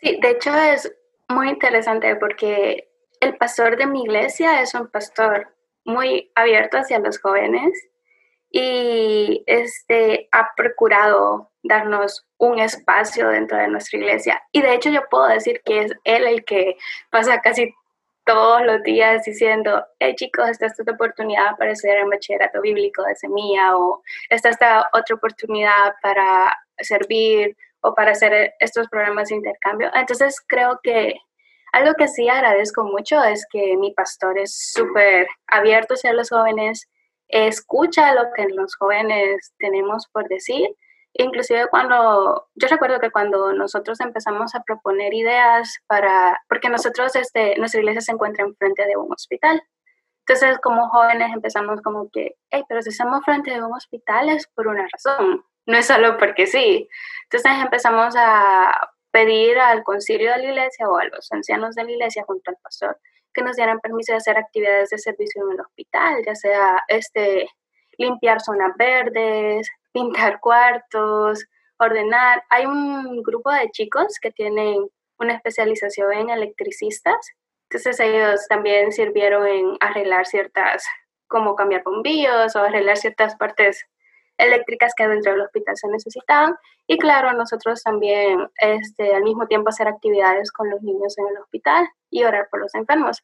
Sí, 0.00 0.18
de 0.20 0.30
hecho 0.30 0.54
es 0.54 0.92
muy 1.28 1.48
interesante 1.48 2.16
porque 2.16 2.88
el 3.20 3.36
pastor 3.36 3.76
de 3.76 3.86
mi 3.86 4.02
iglesia 4.02 4.62
es 4.62 4.74
un 4.74 4.88
pastor 4.88 5.51
muy 5.84 6.30
abierto 6.34 6.78
hacia 6.78 6.98
los 6.98 7.20
jóvenes 7.20 7.72
y 8.50 9.42
este, 9.46 10.28
ha 10.30 10.50
procurado 10.56 11.50
darnos 11.62 12.26
un 12.38 12.58
espacio 12.58 13.28
dentro 13.28 13.56
de 13.56 13.68
nuestra 13.68 13.98
iglesia. 13.98 14.42
Y 14.52 14.62
de 14.62 14.74
hecho 14.74 14.90
yo 14.90 15.02
puedo 15.10 15.26
decir 15.28 15.62
que 15.64 15.82
es 15.82 15.92
él 16.04 16.26
el 16.26 16.44
que 16.44 16.76
pasa 17.10 17.40
casi 17.40 17.74
todos 18.24 18.62
los 18.62 18.82
días 18.82 19.24
diciendo, 19.24 19.84
hey 19.98 20.14
chicos, 20.16 20.48
esta 20.48 20.66
es 20.66 20.76
tu 20.76 20.90
oportunidad 20.90 21.56
para 21.56 21.72
estudiar 21.72 21.98
el 21.98 22.10
bachillerato 22.10 22.60
bíblico 22.60 23.02
de 23.04 23.16
semilla 23.16 23.76
o 23.76 24.02
esta 24.28 24.50
es 24.50 24.56
otra 24.92 25.14
oportunidad 25.14 25.94
para 26.02 26.56
servir 26.78 27.56
o 27.80 27.94
para 27.94 28.12
hacer 28.12 28.54
estos 28.60 28.88
programas 28.88 29.28
de 29.28 29.36
intercambio. 29.36 29.90
Entonces 29.94 30.40
creo 30.46 30.78
que 30.82 31.16
Algo 31.72 31.94
que 31.94 32.06
sí 32.06 32.28
agradezco 32.28 32.84
mucho 32.84 33.22
es 33.24 33.46
que 33.50 33.76
mi 33.78 33.92
pastor 33.92 34.38
es 34.38 34.72
súper 34.72 35.26
abierto 35.46 35.94
hacia 35.94 36.12
los 36.12 36.28
jóvenes, 36.28 36.88
escucha 37.28 38.14
lo 38.14 38.30
que 38.34 38.46
los 38.48 38.76
jóvenes 38.76 39.54
tenemos 39.58 40.06
por 40.12 40.28
decir. 40.28 40.68
Inclusive 41.14 41.68
cuando, 41.68 42.48
yo 42.54 42.68
recuerdo 42.68 43.00
que 43.00 43.10
cuando 43.10 43.52
nosotros 43.54 44.00
empezamos 44.00 44.54
a 44.54 44.62
proponer 44.62 45.14
ideas 45.14 45.78
para, 45.86 46.42
porque 46.48 46.68
nosotros, 46.68 47.16
este, 47.16 47.56
nuestra 47.58 47.80
iglesia 47.80 48.02
se 48.02 48.12
encuentra 48.12 48.44
enfrente 48.44 48.86
de 48.86 48.96
un 48.96 49.10
hospital. 49.10 49.62
Entonces, 50.26 50.58
como 50.62 50.88
jóvenes 50.88 51.32
empezamos 51.34 51.80
como 51.80 52.08
que, 52.10 52.36
hey, 52.50 52.64
pero 52.68 52.82
si 52.82 52.90
estamos 52.90 53.24
frente 53.24 53.50
de 53.50 53.62
un 53.62 53.72
hospital 53.72 54.28
es 54.28 54.46
por 54.48 54.68
una 54.68 54.86
razón, 54.92 55.44
no 55.66 55.78
es 55.78 55.86
solo 55.86 56.18
porque 56.18 56.46
sí. 56.46 56.88
Entonces 57.24 57.52
empezamos 57.62 58.14
a 58.16 58.91
pedir 59.12 59.58
al 59.58 59.84
concilio 59.84 60.32
de 60.32 60.38
la 60.38 60.44
iglesia 60.44 60.88
o 60.88 60.96
a 60.98 61.04
los 61.04 61.30
ancianos 61.30 61.76
de 61.76 61.84
la 61.84 61.92
iglesia 61.92 62.24
junto 62.26 62.50
al 62.50 62.56
pastor 62.62 62.98
que 63.32 63.42
nos 63.42 63.56
dieran 63.56 63.80
permiso 63.80 64.12
de 64.12 64.18
hacer 64.18 64.36
actividades 64.36 64.90
de 64.90 64.98
servicio 64.98 65.42
en 65.44 65.52
el 65.52 65.60
hospital, 65.60 66.22
ya 66.26 66.34
sea 66.34 66.82
este, 66.88 67.48
limpiar 67.96 68.40
zonas 68.40 68.72
verdes, 68.76 69.70
pintar 69.92 70.40
cuartos, 70.40 71.44
ordenar. 71.78 72.42
Hay 72.50 72.66
un 72.66 73.22
grupo 73.22 73.50
de 73.50 73.70
chicos 73.70 74.18
que 74.20 74.30
tienen 74.30 74.86
una 75.18 75.34
especialización 75.34 76.12
en 76.12 76.30
electricistas, 76.30 77.32
entonces 77.70 78.00
ellos 78.00 78.46
también 78.48 78.92
sirvieron 78.92 79.46
en 79.46 79.76
arreglar 79.80 80.26
ciertas, 80.26 80.84
como 81.26 81.56
cambiar 81.56 81.82
bombillos 81.84 82.54
o 82.54 82.60
arreglar 82.60 82.98
ciertas 82.98 83.34
partes 83.36 83.86
eléctricas 84.42 84.94
que 84.96 85.06
dentro 85.06 85.32
del 85.32 85.42
hospital 85.42 85.76
se 85.76 85.88
necesitaban. 85.88 86.56
Y 86.86 86.98
claro, 86.98 87.32
nosotros 87.32 87.82
también 87.82 88.48
este, 88.58 89.14
al 89.14 89.22
mismo 89.22 89.46
tiempo 89.46 89.68
hacer 89.68 89.88
actividades 89.88 90.52
con 90.52 90.70
los 90.70 90.82
niños 90.82 91.16
en 91.18 91.26
el 91.28 91.38
hospital 91.38 91.88
y 92.10 92.24
orar 92.24 92.48
por 92.50 92.60
los 92.60 92.74
enfermos. 92.74 93.22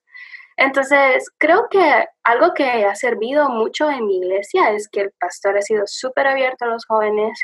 Entonces, 0.57 1.31
creo 1.39 1.69
que 1.71 2.07
algo 2.25 2.53
que 2.53 2.65
ha 2.65 2.95
servido 2.97 3.49
mucho 3.49 3.89
en 3.91 4.07
mi 4.07 4.19
iglesia 4.19 4.73
es 4.73 4.89
que 4.89 5.03
el 5.03 5.13
pastor 5.13 5.57
ha 5.57 5.63
sido 5.63 5.85
súper 5.87 6.27
abierto 6.27 6.65
a 6.65 6.69
los 6.69 6.85
jóvenes. 6.85 7.41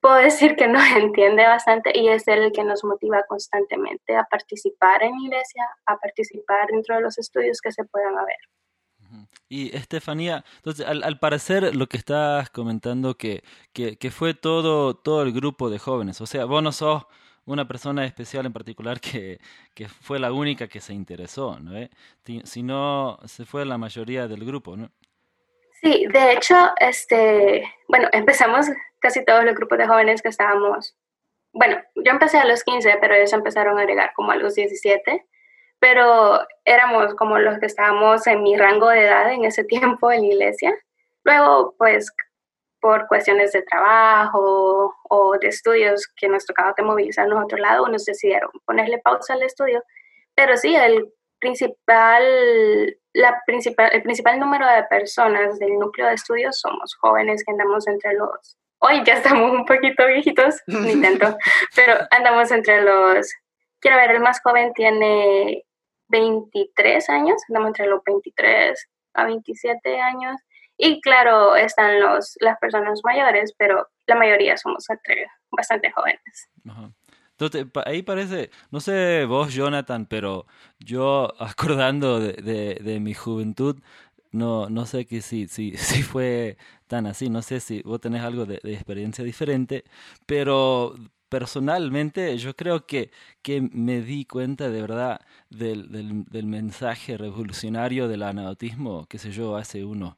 Puedo 0.00 0.16
decir 0.16 0.56
que 0.56 0.66
nos 0.66 0.82
entiende 0.96 1.46
bastante 1.46 1.90
y 1.94 2.08
es 2.08 2.26
el 2.28 2.52
que 2.52 2.64
nos 2.64 2.82
motiva 2.82 3.24
constantemente 3.28 4.16
a 4.16 4.24
participar 4.24 5.02
en 5.02 5.20
iglesia, 5.20 5.68
a 5.84 5.98
participar 5.98 6.68
dentro 6.68 6.96
de 6.96 7.02
los 7.02 7.18
estudios 7.18 7.60
que 7.60 7.72
se 7.72 7.84
puedan 7.84 8.16
haber. 8.16 8.38
Y 9.48 9.74
Estefanía, 9.76 10.44
entonces 10.56 10.84
al, 10.86 11.18
parecer 11.20 11.76
lo 11.76 11.86
que 11.86 11.96
estás 11.96 12.50
comentando 12.50 13.16
que, 13.16 13.44
que, 13.72 14.10
fue 14.10 14.34
todo, 14.34 14.94
todo 14.94 15.22
el 15.22 15.32
grupo 15.32 15.70
de 15.70 15.78
jóvenes, 15.78 16.20
o 16.20 16.26
sea, 16.26 16.46
vos 16.46 16.62
no 16.62 16.72
sos 16.72 17.04
una 17.44 17.68
persona 17.68 18.04
especial 18.04 18.44
en 18.46 18.52
particular 18.52 19.00
que, 19.00 19.38
que 19.72 19.88
fue 19.88 20.18
la 20.18 20.32
única 20.32 20.66
que 20.66 20.80
se 20.80 20.94
interesó, 20.94 21.60
¿no? 21.60 21.88
Si 22.44 22.62
no, 22.64 23.18
se 23.24 23.44
fue 23.44 23.64
la 23.64 23.78
mayoría 23.78 24.26
del 24.26 24.44
grupo, 24.44 24.76
¿no? 24.76 24.90
Sí, 25.80 26.06
de 26.10 26.32
hecho, 26.32 26.56
este, 26.80 27.72
bueno, 27.86 28.08
empezamos 28.12 28.66
casi 28.98 29.24
todos 29.24 29.44
los 29.44 29.54
grupos 29.54 29.78
de 29.78 29.86
jóvenes 29.86 30.22
que 30.22 30.28
estábamos, 30.28 30.96
bueno, 31.52 31.80
yo 31.94 32.10
empecé 32.10 32.38
a 32.38 32.46
los 32.46 32.64
15, 32.64 32.98
pero 33.00 33.14
ellos 33.14 33.32
empezaron 33.32 33.78
a 33.78 33.82
agregar 33.82 34.12
como 34.16 34.32
a 34.32 34.36
los 34.36 34.56
17 34.56 35.24
pero 35.78 36.40
éramos 36.64 37.14
como 37.14 37.38
los 37.38 37.58
que 37.58 37.66
estábamos 37.66 38.26
en 38.26 38.42
mi 38.42 38.56
rango 38.56 38.88
de 38.88 39.06
edad 39.06 39.32
en 39.32 39.44
ese 39.44 39.64
tiempo 39.64 40.10
en 40.10 40.22
la 40.22 40.26
iglesia. 40.26 40.74
Luego, 41.24 41.74
pues, 41.78 42.12
por 42.80 43.06
cuestiones 43.08 43.52
de 43.52 43.62
trabajo 43.62 44.94
o 45.08 45.38
de 45.38 45.48
estudios 45.48 46.06
que 46.16 46.28
nos 46.28 46.46
tocaba 46.46 46.74
que 46.74 46.82
movilizarnos 46.82 47.38
a 47.38 47.44
otro 47.44 47.58
lado, 47.58 47.88
nos 47.88 48.04
decidieron 48.04 48.50
ponerle 48.64 48.98
pausa 48.98 49.34
al 49.34 49.42
estudio. 49.42 49.82
Pero 50.34 50.56
sí, 50.56 50.76
el 50.76 51.12
principal, 51.38 52.22
la 53.12 53.42
principal, 53.46 53.90
el 53.92 54.02
principal 54.02 54.38
número 54.38 54.66
de 54.66 54.84
personas 54.84 55.58
del 55.58 55.78
núcleo 55.78 56.06
de 56.06 56.14
estudios 56.14 56.60
somos 56.60 56.94
jóvenes 57.00 57.42
que 57.44 57.52
andamos 57.52 57.86
entre 57.88 58.14
los, 58.14 58.56
hoy 58.78 59.02
ya 59.04 59.14
estamos 59.14 59.52
un 59.52 59.64
poquito 59.64 60.06
viejitos, 60.06 60.62
ni 60.66 61.00
tanto, 61.00 61.36
pero 61.76 61.94
andamos 62.10 62.50
entre 62.50 62.82
los, 62.82 63.32
quiero 63.80 63.96
ver, 63.96 64.10
el 64.12 64.20
más 64.20 64.40
joven 64.42 64.72
tiene 64.74 65.64
23 66.08 67.08
años, 67.10 67.42
andamos 67.48 67.68
entre 67.68 67.86
los 67.86 68.00
23 68.04 68.88
a 69.14 69.24
27 69.24 70.00
años. 70.00 70.40
Y 70.78 71.00
claro, 71.00 71.56
están 71.56 72.00
los, 72.00 72.36
las 72.40 72.58
personas 72.58 73.00
mayores, 73.02 73.54
pero 73.56 73.88
la 74.06 74.14
mayoría 74.14 74.56
somos 74.56 74.84
bastante 75.50 75.90
jóvenes. 75.92 76.50
Entonces, 77.30 77.66
ahí 77.84 78.02
parece, 78.02 78.50
no 78.70 78.80
sé 78.80 79.24
vos, 79.26 79.52
Jonathan, 79.54 80.06
pero 80.06 80.46
yo 80.78 81.32
acordando 81.40 82.20
de, 82.20 82.78
de, 82.80 83.00
mi 83.00 83.14
juventud, 83.14 83.80
no, 84.32 84.68
no 84.68 84.86
sé 84.86 85.06
que 85.06 85.22
si, 85.22 85.48
si, 85.48 85.76
si 85.76 86.02
fue 86.02 86.58
tan 86.86 87.06
así, 87.06 87.30
no 87.30 87.42
sé 87.42 87.60
si 87.60 87.82
vos 87.82 88.00
tenés 88.00 88.22
algo 88.22 88.44
de 88.44 88.60
experiencia 88.64 89.24
diferente, 89.24 89.84
pero 90.26 90.94
personalmente 91.28 92.36
yo 92.38 92.54
creo 92.54 92.86
que, 92.86 93.10
que 93.42 93.60
me 93.60 94.00
di 94.00 94.24
cuenta 94.24 94.70
de 94.70 94.80
verdad 94.80 95.20
del, 95.50 95.90
del, 95.90 96.46
mensaje 96.46 97.16
revolucionario 97.16 98.08
del 98.08 98.22
anautismo, 98.22 99.06
qué 99.08 99.18
sé 99.18 99.32
yo, 99.32 99.56
hace 99.56 99.84
unos 99.84 100.16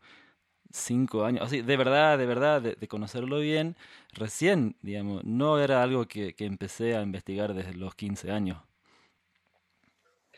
cinco 0.71 1.25
años, 1.25 1.45
así, 1.45 1.63
de 1.63 1.77
verdad, 1.77 2.19
de 2.19 2.27
verdad, 2.27 2.61
de, 2.61 2.89
conocerlo 2.89 3.41
bien, 3.41 3.77
recién, 4.13 4.77
digamos, 4.83 5.25
no 5.25 5.59
era 5.63 5.83
algo 5.83 6.07
que, 6.07 6.35
que 6.35 6.45
empecé 6.45 6.95
a 6.97 7.03
investigar 7.03 7.55
desde 7.55 7.75
los 7.75 7.95
15 7.95 8.31
años. 8.31 8.59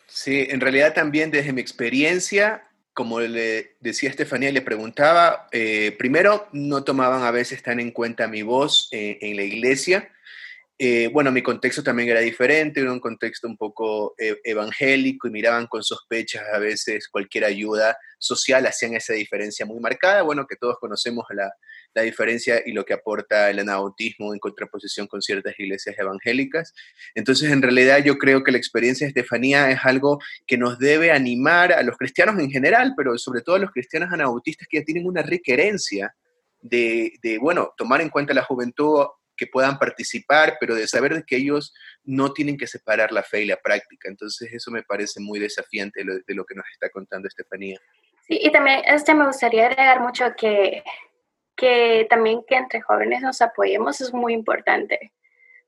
Sí, 0.06 0.46
en 0.50 0.60
realidad 0.60 0.92
también 0.92 1.30
desde 1.30 1.52
mi 1.52 1.60
experiencia, 1.60 2.64
como 2.92 3.20
le 3.20 3.76
decía 3.80 4.10
Estefanía, 4.10 4.50
le 4.50 4.60
preguntaba, 4.60 5.46
eh, 5.52 5.94
primero 5.98 6.48
no 6.52 6.82
tomaban 6.82 7.22
a 7.22 7.30
veces 7.30 7.62
tan 7.62 7.78
en 7.78 7.92
cuenta 7.92 8.26
mi 8.26 8.42
voz 8.42 8.88
eh, 8.90 9.18
en 9.20 9.36
la 9.36 9.44
iglesia, 9.44 10.10
eh, 10.82 11.10
bueno, 11.12 11.30
mi 11.30 11.42
contexto 11.42 11.82
también 11.82 12.08
era 12.08 12.20
diferente, 12.20 12.80
era 12.80 12.90
un 12.90 13.00
contexto 13.00 13.46
un 13.46 13.58
poco 13.58 14.14
eh, 14.16 14.40
evangélico 14.42 15.28
y 15.28 15.30
miraban 15.30 15.66
con 15.66 15.82
sospechas 15.82 16.42
a 16.50 16.58
veces 16.58 17.06
cualquier 17.06 17.44
ayuda 17.44 17.98
social, 18.18 18.64
hacían 18.64 18.94
esa 18.94 19.12
diferencia 19.12 19.66
muy 19.66 19.78
marcada. 19.78 20.22
Bueno, 20.22 20.46
que 20.46 20.56
todos 20.56 20.78
conocemos 20.78 21.26
la, 21.34 21.52
la 21.92 22.00
diferencia 22.00 22.62
y 22.64 22.72
lo 22.72 22.86
que 22.86 22.94
aporta 22.94 23.50
el 23.50 23.58
anautismo 23.58 24.32
en 24.32 24.38
contraposición 24.38 25.06
con 25.06 25.20
ciertas 25.20 25.52
iglesias 25.58 25.98
evangélicas. 25.98 26.72
Entonces, 27.14 27.50
en 27.50 27.60
realidad 27.60 28.02
yo 28.02 28.16
creo 28.16 28.42
que 28.42 28.50
la 28.50 28.56
experiencia 28.56 29.04
de 29.04 29.08
Estefanía 29.10 29.70
es 29.70 29.80
algo 29.84 30.18
que 30.46 30.56
nos 30.56 30.78
debe 30.78 31.12
animar 31.12 31.74
a 31.74 31.82
los 31.82 31.98
cristianos 31.98 32.38
en 32.38 32.50
general, 32.50 32.94
pero 32.96 33.18
sobre 33.18 33.42
todo 33.42 33.56
a 33.56 33.58
los 33.58 33.70
cristianos 33.70 34.10
anautistas 34.14 34.66
que 34.66 34.78
ya 34.78 34.84
tienen 34.86 35.06
una 35.06 35.20
rica 35.20 35.52
herencia 35.52 36.14
de, 36.62 37.12
de, 37.22 37.36
bueno, 37.36 37.74
tomar 37.76 38.00
en 38.00 38.08
cuenta 38.08 38.32
la 38.32 38.44
juventud 38.44 39.06
que 39.40 39.46
puedan 39.46 39.78
participar, 39.78 40.58
pero 40.60 40.74
de 40.74 40.86
saber 40.86 41.24
que 41.26 41.36
ellos 41.36 41.72
no 42.04 42.34
tienen 42.34 42.58
que 42.58 42.66
separar 42.66 43.10
la 43.10 43.22
fe 43.22 43.40
y 43.40 43.46
la 43.46 43.56
práctica. 43.56 44.10
Entonces 44.10 44.52
eso 44.52 44.70
me 44.70 44.82
parece 44.82 45.18
muy 45.18 45.38
desafiante 45.38 46.04
de 46.04 46.34
lo, 46.34 46.44
que 46.44 46.54
nos 46.54 46.66
está 46.70 46.90
contando 46.90 47.26
Estefanía. 47.26 47.80
Sí, 48.26 48.38
y 48.42 48.52
también 48.52 48.82
este, 48.84 49.14
me 49.14 49.24
gustaría 49.24 49.66
agregar 49.66 50.00
mucho 50.00 50.26
que, 50.36 50.84
que 51.56 52.06
también 52.10 52.42
que 52.46 52.56
entre 52.56 52.82
jóvenes 52.82 53.22
nos 53.22 53.40
apoyemos 53.40 54.02
es 54.02 54.12
muy 54.12 54.34
importante. 54.34 55.12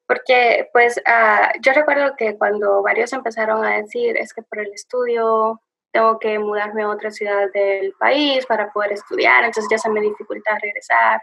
Porque 0.06 0.68
pues 0.74 1.00
ah, 1.06 1.50
yo 1.62 1.72
recuerdo 1.72 2.14
que 2.14 2.36
cuando 2.36 2.82
varios 2.82 3.14
empezaron 3.14 3.64
a 3.64 3.78
decir 3.78 4.18
es 4.18 4.34
que 4.34 4.42
por 4.42 4.58
el 4.58 4.70
estudio 4.74 5.62
tengo 5.92 6.18
que 6.18 6.38
mudarme 6.38 6.82
a 6.82 6.90
otra 6.90 7.10
ciudad 7.10 7.50
del 7.54 7.94
país 7.98 8.44
para 8.44 8.70
poder 8.70 8.92
estudiar, 8.92 9.44
entonces 9.44 9.70
ya 9.70 9.78
se 9.78 9.88
me 9.88 10.02
dificulta 10.02 10.58
regresar. 10.60 11.22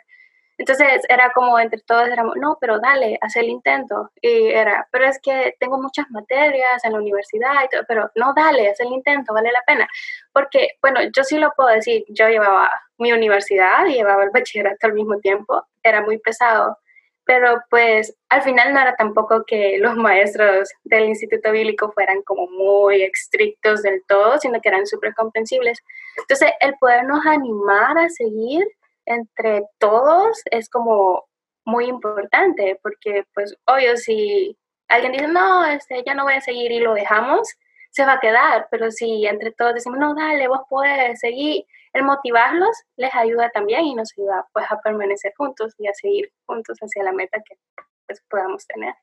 Entonces 0.60 1.02
era 1.08 1.32
como 1.32 1.58
entre 1.58 1.80
todos 1.88 2.10
éramos, 2.10 2.36
no, 2.36 2.58
pero 2.60 2.80
dale, 2.80 3.18
haz 3.22 3.38
el 3.38 3.48
intento. 3.48 4.12
Y 4.22 4.50
era, 4.50 4.86
pero 4.92 5.06
es 5.06 5.18
que 5.24 5.56
tengo 5.58 5.82
muchas 5.82 6.06
materias 6.12 6.84
en 6.84 6.92
la 6.92 7.00
universidad 7.00 7.64
y 7.64 7.70
todo, 7.70 7.84
pero 7.88 8.12
no, 8.16 8.34
dale, 8.36 8.70
haz 8.70 8.80
el 8.82 8.92
intento, 8.92 9.34
vale 9.34 9.54
la 9.54 9.64
pena. 9.66 9.88
Porque, 10.34 10.72
bueno, 10.82 11.00
yo 11.16 11.24
sí 11.24 11.38
lo 11.38 11.52
puedo 11.56 11.70
decir, 11.70 12.04
yo 12.10 12.28
llevaba 12.28 12.70
mi 12.98 13.14
universidad 13.14 13.86
y 13.86 13.94
llevaba 13.94 14.26
el 14.26 14.32
bachillerato 14.34 14.88
al 14.88 14.94
mismo 14.94 15.18
tiempo, 15.20 15.64
era 15.82 16.02
muy 16.02 16.18
pesado, 16.18 16.78
pero 17.24 17.62
pues 17.70 18.14
al 18.28 18.42
final 18.42 18.74
no 18.74 18.82
era 18.82 18.96
tampoco 18.96 19.46
que 19.48 19.78
los 19.78 19.96
maestros 19.96 20.70
del 20.84 21.06
Instituto 21.06 21.54
Bíblico 21.54 21.90
fueran 21.94 22.22
como 22.24 22.48
muy 22.48 23.04
estrictos 23.04 23.82
del 23.84 24.04
todo, 24.10 24.38
sino 24.40 24.60
que 24.60 24.68
eran 24.68 24.86
súper 24.86 25.14
comprensibles. 25.14 25.80
Entonces, 26.18 26.52
el 26.60 26.74
podernos 26.80 27.26
animar 27.26 27.98
a 27.98 28.10
seguir 28.10 28.68
entre 29.10 29.64
todos 29.80 30.42
es 30.52 30.70
como 30.70 31.26
muy 31.66 31.86
importante, 31.86 32.80
porque 32.82 33.26
pues 33.34 33.56
obvio 33.66 33.98
si 33.98 34.58
alguien 34.88 35.12
dice, 35.14 35.28
no, 35.28 35.66
este, 35.66 36.04
ya 36.06 36.14
no 36.14 36.24
voy 36.24 36.36
a 36.36 36.42
seguir 36.42 36.72
y 36.72 36.80
lo 36.80 36.94
dejamos, 36.94 37.50
se 37.92 38.06
va 38.06 38.14
a 38.14 38.20
quedar, 38.20 38.68
pero 38.70 38.92
si 38.92 39.26
entre 39.26 39.52
todos 39.52 39.74
decimos, 39.74 40.00
no, 40.00 40.14
dale, 40.14 40.48
vos 40.48 40.62
puedes 40.70 41.20
seguir, 41.20 41.66
el 41.94 42.04
motivarlos 42.04 42.76
les 42.98 43.14
ayuda 43.16 43.50
también 43.50 43.84
y 43.86 43.96
nos 43.96 44.12
ayuda 44.18 44.48
pues 44.54 44.66
a 44.70 44.80
permanecer 44.80 45.34
juntos 45.36 45.74
y 45.80 45.88
a 45.88 45.94
seguir 45.94 46.32
juntos 46.46 46.78
hacia 46.80 47.04
la 47.04 47.12
meta 47.12 47.40
que 47.48 47.58
pues 48.06 48.22
podamos 48.30 48.66
tener. 48.68 48.94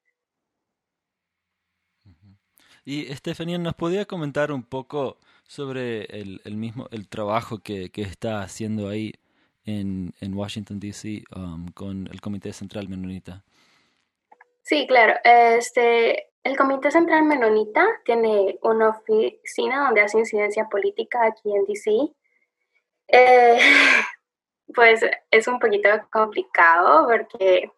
Y 2.85 3.11
Estefanía, 3.11 3.59
¿nos 3.59 3.75
podía 3.75 4.05
comentar 4.05 4.53
un 4.53 4.63
poco 4.63 5.19
sobre 5.49 6.05
el, 6.05 6.41
el 6.45 6.57
mismo 6.57 6.87
el 6.93 7.09
trabajo 7.09 7.59
que, 7.59 7.91
que, 7.91 8.03
está 8.03 8.43
haciendo 8.43 8.89
ahí 8.89 9.15
en, 9.66 10.14
en 10.20 10.35
Washington, 10.35 10.80
D.C. 10.80 11.25
Um, 11.35 11.68
con 11.73 12.08
el 12.11 12.20
Comité 12.20 12.52
Central 12.52 12.88
Menonita? 12.88 13.44
Sí, 14.62 14.87
claro. 14.87 15.14
Este, 15.23 16.28
el 16.42 16.56
Comité 16.56 16.90
Central 16.90 17.25
Menonita 17.25 17.87
tiene 18.04 18.58
una 18.62 18.90
oficina 18.90 19.87
donde 19.87 20.02
hace 20.02 20.18
incidencia 20.18 20.68
política 20.68 21.26
aquí 21.26 21.54
en 21.54 21.64
D.C. 21.66 21.90
Eh, 23.08 23.58
pues 24.75 25.04
es 25.30 25.49
un 25.49 25.58
poquito 25.58 25.88
complicado 26.11 27.06
porque 27.08 27.70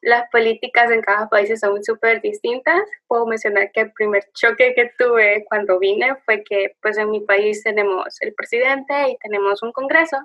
las 0.00 0.28
políticas 0.30 0.90
en 0.90 1.00
cada 1.00 1.28
país 1.28 1.58
son 1.58 1.82
súper 1.82 2.20
distintas. 2.20 2.82
Puedo 3.06 3.26
mencionar 3.26 3.72
que 3.72 3.80
el 3.80 3.92
primer 3.92 4.24
choque 4.34 4.74
que 4.74 4.92
tuve 4.98 5.44
cuando 5.48 5.78
vine 5.78 6.14
fue 6.24 6.44
que 6.44 6.76
pues 6.82 6.98
en 6.98 7.10
mi 7.10 7.20
país 7.20 7.62
tenemos 7.62 8.20
el 8.20 8.34
presidente 8.34 9.10
y 9.10 9.16
tenemos 9.18 9.62
un 9.62 9.72
congreso, 9.72 10.18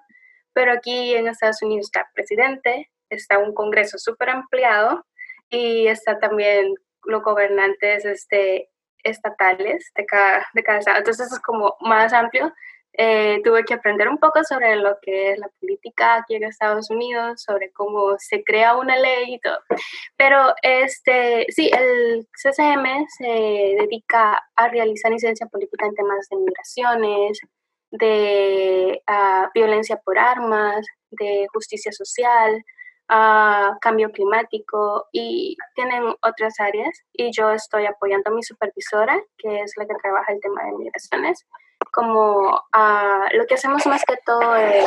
pero 0.60 0.74
aquí 0.74 1.16
en 1.16 1.30
Estados 1.30 1.62
Unidos 1.62 1.86
está 1.86 2.02
el 2.02 2.08
presidente, 2.14 2.92
está 3.10 3.38
un 3.38 3.54
congreso 3.54 3.98
súper 3.98 4.30
ampliado 4.30 5.06
y 5.50 5.88
está 5.88 6.20
también 6.20 6.76
los 7.06 7.24
gobernantes 7.24 8.04
este, 8.04 8.70
estatales 9.02 9.90
de 9.96 10.06
cada, 10.06 10.46
de 10.54 10.62
cada 10.62 10.80
estado. 10.80 10.98
Entonces 10.98 11.32
es 11.32 11.40
como 11.40 11.78
más 11.80 12.12
amplio 12.12 12.54
eh, 12.94 13.40
tuve 13.44 13.64
que 13.64 13.76
aprender 13.76 14.10
un 14.10 14.18
poco 14.18 14.44
sobre 14.44 14.76
lo 14.76 14.98
que 15.02 15.32
es 15.32 15.40
la 15.40 15.48
política 15.62 16.16
aquí 16.16 16.36
en 16.36 16.44
Estados 16.44 16.90
Unidos, 16.90 17.42
sobre 17.42 17.72
cómo 17.72 18.16
se 18.18 18.44
crea 18.44 18.76
una 18.76 18.98
ley 18.98 19.36
y 19.36 19.40
todo. 19.40 19.60
Pero 20.18 20.54
este, 20.62 21.46
sí, 21.50 21.72
el 21.74 22.28
CCM 22.34 23.06
se 23.18 23.78
dedica 23.80 24.44
a 24.56 24.68
realizar 24.68 25.12
incidencia 25.12 25.48
política 25.48 25.86
en 25.86 25.96
temas 25.96 26.28
de 26.30 26.38
migraciones, 26.38 27.40
de 27.92 29.02
uh, 29.08 29.48
violencia 29.54 29.98
por 30.04 30.18
armas, 30.18 30.86
de 31.12 31.48
justicia 31.54 31.92
social, 31.92 32.64
uh, 33.10 33.78
cambio 33.82 34.12
climático 34.12 35.08
y 35.12 35.58
tienen 35.76 36.14
otras 36.22 36.60
áreas. 36.60 37.02
Y 37.14 37.32
yo 37.32 37.52
estoy 37.52 37.86
apoyando 37.86 38.30
a 38.30 38.34
mi 38.34 38.44
supervisora, 38.44 39.20
que 39.38 39.62
es 39.62 39.74
la 39.78 39.86
que 39.86 39.96
trabaja 40.02 40.32
el 40.32 40.40
tema 40.42 40.64
de 40.64 40.74
migraciones 40.74 41.46
como 41.92 42.50
uh, 42.50 43.38
lo 43.38 43.46
que 43.48 43.56
hacemos 43.56 43.86
más 43.88 44.04
que 44.06 44.18
todo 44.26 44.56
es 44.56 44.86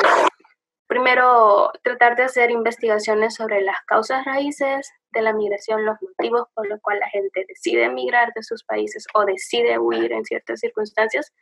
primero 0.87 1.73
tratar 1.83 2.17
de 2.17 2.25
hacer 2.25 2.51
investigaciones 2.51 3.35
sobre 3.35 3.63
las 3.63 3.79
causas 3.87 4.27
raíces 4.27 4.91
de 5.13 5.23
la 5.23 5.33
migración, 5.33 5.87
los 5.87 5.97
motivos 6.03 6.49
por 6.55 6.69
los 6.69 6.81
cuales 6.83 7.01
la 7.01 7.09
gente 7.09 7.47
decide 7.49 7.85
emigrar 7.85 8.31
de 8.35 8.43
sus 8.43 8.63
países 8.65 9.07
o 9.15 9.25
decide 9.25 9.79
huir 9.79 10.13
en 10.13 10.25
ciertas 10.25 10.61
circunstancias, 10.61 11.33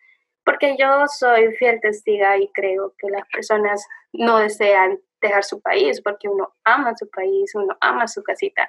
porque 0.50 0.76
yo 0.76 1.06
soy 1.06 1.54
fiel 1.54 1.80
testiga 1.80 2.36
y 2.36 2.48
creo 2.48 2.92
que 2.98 3.08
las 3.08 3.22
personas 3.28 3.86
no 4.12 4.38
desean 4.38 4.98
dejar 5.20 5.44
su 5.44 5.60
país 5.60 6.00
porque 6.02 6.28
uno 6.28 6.54
ama 6.64 6.92
su 6.96 7.08
país, 7.08 7.54
uno 7.54 7.76
ama 7.80 8.08
su 8.08 8.20
casita. 8.24 8.68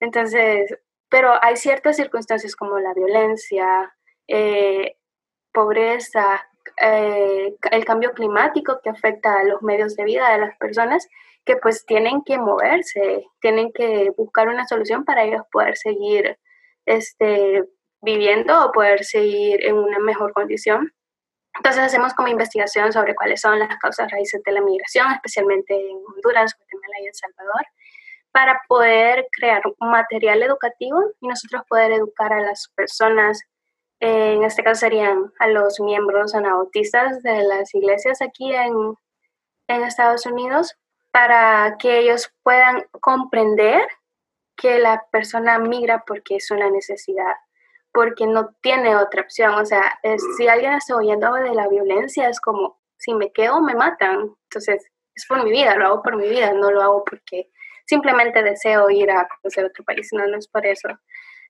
Entonces, 0.00 0.76
pero 1.08 1.32
hay 1.40 1.56
ciertas 1.56 1.94
circunstancias 1.94 2.56
como 2.56 2.80
la 2.80 2.92
violencia, 2.92 3.94
eh, 4.26 4.96
pobreza, 5.52 6.44
eh, 6.80 7.54
el 7.70 7.84
cambio 7.84 8.14
climático 8.14 8.80
que 8.82 8.90
afecta 8.90 9.38
a 9.38 9.44
los 9.44 9.62
medios 9.62 9.94
de 9.94 10.04
vida 10.04 10.28
de 10.32 10.38
las 10.38 10.56
personas, 10.56 11.08
que 11.44 11.56
pues 11.56 11.86
tienen 11.86 12.24
que 12.24 12.36
moverse, 12.38 13.26
tienen 13.40 13.72
que 13.72 14.10
buscar 14.16 14.48
una 14.48 14.66
solución 14.66 15.04
para 15.04 15.22
ellos 15.22 15.42
poder 15.52 15.76
seguir 15.76 16.36
este, 16.84 17.62
viviendo 18.00 18.66
o 18.66 18.72
poder 18.72 19.04
seguir 19.04 19.64
en 19.64 19.76
una 19.76 20.00
mejor 20.00 20.32
condición. 20.32 20.92
Entonces 21.56 21.82
hacemos 21.82 22.14
como 22.14 22.28
investigación 22.28 22.92
sobre 22.92 23.14
cuáles 23.14 23.40
son 23.40 23.58
las 23.58 23.76
causas 23.78 24.10
raíces 24.10 24.42
de 24.42 24.52
la 24.52 24.60
migración, 24.60 25.10
especialmente 25.12 25.74
en 25.74 25.98
Honduras, 26.08 26.56
Guatemala 26.56 26.94
y 27.00 27.06
El 27.06 27.14
Salvador, 27.14 27.66
para 28.32 28.60
poder 28.66 29.26
crear 29.30 29.62
material 29.78 30.42
educativo 30.42 31.00
y 31.20 31.28
nosotros 31.28 31.62
poder 31.68 31.92
educar 31.92 32.32
a 32.32 32.40
las 32.40 32.68
personas. 32.74 33.42
En 34.00 34.42
este 34.42 34.64
caso 34.64 34.80
serían 34.80 35.32
a 35.38 35.48
los 35.48 35.78
miembros 35.78 36.34
anabautistas 36.34 37.22
de 37.22 37.44
las 37.44 37.74
iglesias 37.74 38.22
aquí 38.22 38.52
en, 38.52 38.96
en 39.68 39.82
Estados 39.84 40.26
Unidos, 40.26 40.74
para 41.12 41.76
que 41.78 41.98
ellos 41.98 42.32
puedan 42.42 42.84
comprender 43.00 43.86
que 44.56 44.78
la 44.78 45.04
persona 45.12 45.58
migra 45.58 46.02
porque 46.06 46.36
es 46.36 46.50
una 46.50 46.70
necesidad, 46.70 47.36
porque 47.92 48.26
no 48.26 48.54
tiene 48.60 48.96
otra 48.96 49.22
opción. 49.22 49.54
O 49.54 49.64
sea, 49.66 49.98
si 50.36 50.48
alguien 50.48 50.74
está 50.74 50.96
oyendo 50.96 51.32
de 51.34 51.54
la 51.54 51.68
violencia, 51.68 52.28
es 52.28 52.40
como, 52.40 52.80
si 52.98 53.14
me 53.14 53.32
quedo, 53.32 53.60
me 53.60 53.74
matan. 53.74 54.34
Entonces, 54.44 54.84
es 55.14 55.26
por 55.26 55.44
mi 55.44 55.50
vida, 55.50 55.76
lo 55.76 55.86
hago 55.86 56.02
por 56.02 56.16
mi 56.16 56.28
vida, 56.28 56.52
no 56.52 56.70
lo 56.70 56.82
hago 56.82 57.04
porque 57.04 57.50
simplemente 57.86 58.42
deseo 58.42 58.88
ir 58.90 59.10
a 59.10 59.28
conocer 59.28 59.64
otro 59.64 59.84
país, 59.84 60.08
no, 60.12 60.26
no 60.26 60.38
es 60.38 60.48
por 60.48 60.64
eso. 60.66 60.88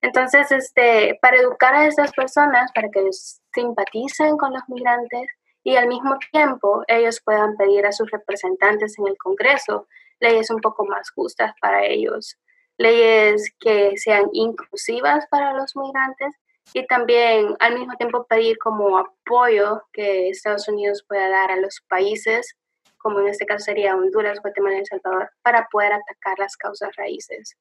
Entonces, 0.00 0.50
este, 0.50 1.18
para 1.22 1.36
educar 1.36 1.74
a 1.74 1.86
estas 1.86 2.12
personas, 2.12 2.72
para 2.72 2.88
que 2.90 3.00
ellos 3.00 3.40
simpaticen 3.54 4.36
con 4.36 4.52
los 4.52 4.62
migrantes 4.68 5.28
y 5.62 5.76
al 5.76 5.86
mismo 5.86 6.18
tiempo 6.32 6.82
ellos 6.88 7.20
puedan 7.24 7.56
pedir 7.56 7.86
a 7.86 7.92
sus 7.92 8.10
representantes 8.10 8.98
en 8.98 9.06
el 9.06 9.16
Congreso 9.16 9.86
leyes 10.18 10.50
un 10.50 10.60
poco 10.60 10.84
más 10.86 11.10
justas 11.10 11.52
para 11.60 11.84
ellos, 11.84 12.36
leyes 12.82 13.52
que 13.60 13.96
sean 13.96 14.28
inclusivas 14.32 15.26
para 15.30 15.52
los 15.54 15.74
migrantes 15.76 16.34
y 16.74 16.86
también 16.86 17.56
al 17.60 17.78
mismo 17.78 17.94
tiempo 17.96 18.26
pedir 18.26 18.58
como 18.58 18.98
apoyo 18.98 19.82
que 19.92 20.28
Estados 20.28 20.68
Unidos 20.68 21.04
pueda 21.06 21.28
dar 21.28 21.50
a 21.50 21.56
los 21.56 21.80
países, 21.88 22.56
como 22.98 23.20
en 23.20 23.28
este 23.28 23.46
caso 23.46 23.64
sería 23.64 23.94
Honduras, 23.94 24.40
Guatemala 24.40 24.76
y 24.76 24.78
El 24.80 24.86
Salvador, 24.86 25.30
para 25.42 25.68
poder 25.70 25.92
atacar 25.92 26.38
las 26.38 26.56
causas 26.56 26.94
raíces. 26.96 27.56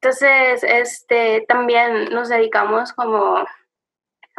Entonces, 0.00 0.62
este, 0.62 1.44
también 1.48 2.10
nos 2.10 2.28
dedicamos 2.28 2.92
como 2.92 3.44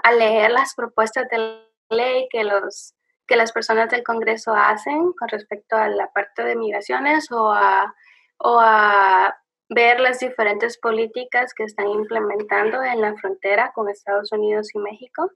a 0.03 0.11
leer 0.13 0.51
las 0.51 0.73
propuestas 0.73 1.27
de 1.29 1.59
ley 1.89 2.27
que, 2.31 2.45
los, 2.45 2.93
que 3.27 3.35
las 3.35 3.51
personas 3.51 3.89
del 3.89 4.03
Congreso 4.03 4.53
hacen 4.53 5.11
con 5.13 5.27
respecto 5.27 5.75
a 5.75 5.89
la 5.89 6.11
parte 6.11 6.43
de 6.43 6.55
migraciones 6.55 7.29
o 7.31 7.51
a, 7.51 7.93
o 8.37 8.59
a 8.61 9.37
ver 9.69 9.99
las 9.99 10.19
diferentes 10.19 10.77
políticas 10.77 11.53
que 11.53 11.63
están 11.63 11.87
implementando 11.87 12.83
en 12.83 13.01
la 13.01 13.15
frontera 13.15 13.71
con 13.73 13.89
Estados 13.89 14.31
Unidos 14.31 14.69
y 14.73 14.79
México, 14.79 15.31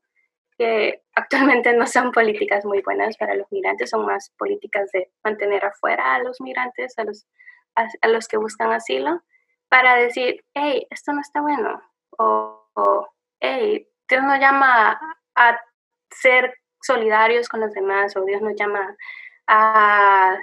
que 0.58 1.02
actualmente 1.16 1.74
no 1.74 1.88
son 1.88 2.12
políticas 2.12 2.66
muy 2.66 2.82
buenas 2.82 3.18
para 3.18 3.36
los 3.36 3.52
migrantes, 3.52 3.92
son 3.92 4.06
más 4.06 4.32
políticas 4.38 4.90
de 4.92 5.12
mantener 5.24 5.64
afuera 5.66 6.16
a 6.16 6.24
los 6.24 6.42
migrantes, 6.42 6.98
a 6.98 7.04
los, 7.04 7.28
a 7.76 8.08
los 8.08 8.28
que 8.28 8.38
buscan 8.38 8.72
asilo 8.72 9.22
para 9.74 9.96
decir, 9.96 10.46
hey, 10.54 10.86
esto 10.92 11.14
no 11.14 11.22
está 11.22 11.42
bueno, 11.42 11.82
o, 12.20 13.10
hey, 13.40 13.88
Dios 14.08 14.24
nos 14.24 14.40
llama 14.40 15.00
a 15.34 15.60
ser 16.12 16.54
solidarios 16.80 17.50
con 17.50 17.60
los 17.60 17.74
demás, 17.74 18.16
o 18.16 18.24
Dios 18.24 18.40
nos 18.44 18.54
llama 18.56 18.96
a, 19.48 20.38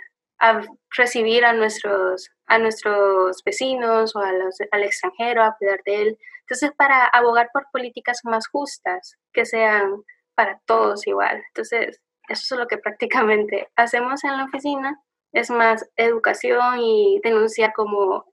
recibir 0.97 1.45
a 1.45 1.53
nuestros, 1.53 2.31
a 2.47 2.59
nuestros 2.59 3.43
vecinos 3.45 4.17
o 4.17 4.21
a 4.21 4.33
al 4.73 4.83
extranjero, 4.83 5.43
a 5.43 5.57
cuidar 5.57 5.83
de 5.85 6.03
él. 6.03 6.19
Entonces, 6.41 6.73
para 6.77 7.07
abogar 7.07 7.51
por 7.53 7.67
políticas 7.71 8.21
más 8.25 8.49
justas, 8.49 9.17
que 9.33 9.45
sean 9.45 10.03
para 10.35 10.61
todos 10.67 11.07
igual. 11.07 11.43
Entonces, 11.49 12.01
eso 12.29 12.55
es 12.55 12.59
lo 12.59 12.67
que 12.67 12.79
prácticamente 12.79 13.69
hacemos 13.77 14.25
en 14.25 14.37
la 14.37 14.45
oficina. 14.45 15.01
Es 15.33 15.51
más 15.51 15.89
educación 15.97 16.81
y 16.81 17.21
denunciar 17.23 17.73
como 17.73 18.25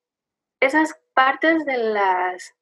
esas 0.59 0.95
partes 1.13 1.65
de 1.65 1.77
las 1.77 2.55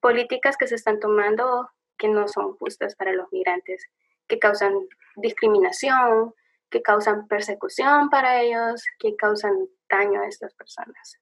políticas 0.00 0.56
que 0.56 0.66
se 0.66 0.76
están 0.76 1.00
tomando 1.00 1.68
que 1.98 2.08
no 2.08 2.28
son 2.28 2.56
justas 2.56 2.94
para 2.94 3.12
los 3.12 3.30
migrantes, 3.32 3.84
que 4.28 4.38
causan 4.38 4.72
discriminación, 5.16 6.34
que 6.70 6.82
causan 6.82 7.26
persecución 7.28 8.08
para 8.10 8.42
ellos, 8.42 8.84
que 8.98 9.16
causan 9.16 9.52
daño 9.88 10.20
a 10.20 10.26
estas 10.26 10.54
personas. 10.54 11.20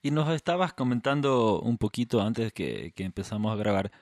Y 0.00 0.10
nos 0.10 0.28
estabas 0.30 0.72
comentando 0.72 1.60
un 1.60 1.78
poquito 1.78 2.20
antes 2.20 2.52
que, 2.52 2.92
que 2.96 3.04
empezamos 3.04 3.52
a 3.52 3.56
grabar 3.56 3.92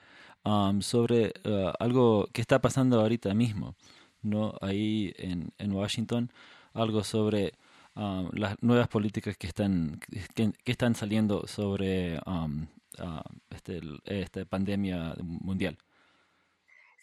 um, 0.43 0.81
sobre 0.81 1.33
uh, 1.45 1.73
algo 1.79 2.27
que 2.33 2.41
está 2.41 2.59
pasando 2.59 2.99
ahorita 2.99 3.33
mismo, 3.35 3.75
¿no? 4.21 4.55
Ahí 4.61 5.13
en, 5.17 5.53
en 5.59 5.71
Washington, 5.73 6.31
algo 6.73 7.03
sobre 7.03 7.53
Um, 7.93 8.29
las 8.31 8.55
nuevas 8.63 8.87
políticas 8.87 9.35
que 9.35 9.47
están, 9.47 9.99
que, 10.33 10.53
están 10.63 10.95
saliendo 10.95 11.45
sobre 11.45 12.17
um, 12.25 12.63
uh, 12.99 13.21
este, 13.49 13.81
esta 14.05 14.45
pandemia 14.45 15.13
mundial. 15.21 15.77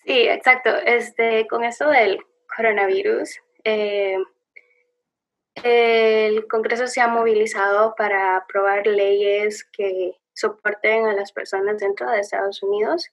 Sí, 0.09 0.27
exacto. 0.27 0.71
Este, 0.87 1.47
con 1.49 1.65
eso 1.65 1.91
del 1.91 2.19
coronavirus, 2.57 3.29
eh, 3.63 4.17
el 5.63 6.49
Congreso 6.49 6.87
se 6.87 7.03
ha 7.03 7.09
movilizado 7.09 7.95
para 7.95 8.37
aprobar 8.37 8.87
leyes 8.87 9.65
que 9.71 10.17
soporten 10.33 11.05
a 11.05 11.13
las 11.13 11.31
personas 11.33 11.77
dentro 11.77 12.11
de 12.11 12.21
Estados 12.21 12.63
Unidos. 12.63 13.11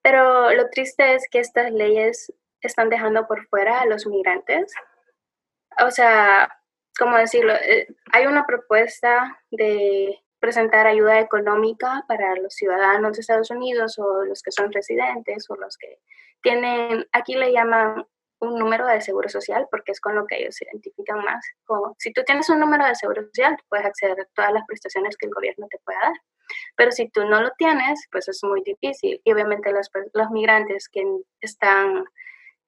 Pero 0.00 0.52
lo 0.52 0.70
triste 0.70 1.16
es 1.16 1.26
que 1.28 1.40
estas 1.40 1.72
leyes 1.72 2.32
están 2.60 2.88
dejando 2.88 3.26
por 3.26 3.44
fuera 3.48 3.80
a 3.80 3.86
los 3.86 4.06
migrantes. 4.06 4.72
O 5.84 5.90
sea, 5.90 6.56
¿cómo 6.96 7.16
decirlo? 7.16 7.52
Eh, 7.54 7.88
hay 8.12 8.26
una 8.26 8.46
propuesta 8.46 9.42
de 9.50 10.22
presentar 10.38 10.86
ayuda 10.86 11.18
económica 11.18 12.04
para 12.06 12.36
los 12.36 12.54
ciudadanos 12.54 13.14
de 13.14 13.22
Estados 13.22 13.50
Unidos 13.50 13.98
o 13.98 14.24
los 14.24 14.40
que 14.40 14.52
son 14.52 14.72
residentes 14.72 15.50
o 15.50 15.56
los 15.56 15.76
que 15.76 15.98
tienen, 16.42 17.06
aquí 17.12 17.34
le 17.34 17.52
llaman 17.52 18.06
un 18.40 18.58
número 18.58 18.86
de 18.86 19.00
seguro 19.00 19.28
social 19.28 19.66
porque 19.70 19.92
es 19.92 20.00
con 20.00 20.14
lo 20.14 20.26
que 20.26 20.36
ellos 20.36 20.54
se 20.54 20.64
identifican 20.64 21.18
más. 21.24 21.44
Si 21.98 22.12
tú 22.12 22.22
tienes 22.24 22.48
un 22.50 22.60
número 22.60 22.84
de 22.86 22.94
seguro 22.94 23.22
social, 23.22 23.56
puedes 23.68 23.86
acceder 23.86 24.20
a 24.20 24.26
todas 24.34 24.52
las 24.52 24.64
prestaciones 24.66 25.16
que 25.16 25.26
el 25.26 25.32
gobierno 25.32 25.66
te 25.68 25.78
pueda 25.84 25.98
dar. 26.00 26.12
Pero 26.76 26.92
si 26.92 27.08
tú 27.10 27.24
no 27.24 27.42
lo 27.42 27.50
tienes, 27.58 28.06
pues 28.10 28.28
es 28.28 28.42
muy 28.44 28.62
difícil. 28.62 29.20
Y 29.24 29.32
obviamente 29.32 29.72
los, 29.72 29.90
los 30.12 30.30
migrantes 30.30 30.88
que 30.88 31.04
están 31.40 32.04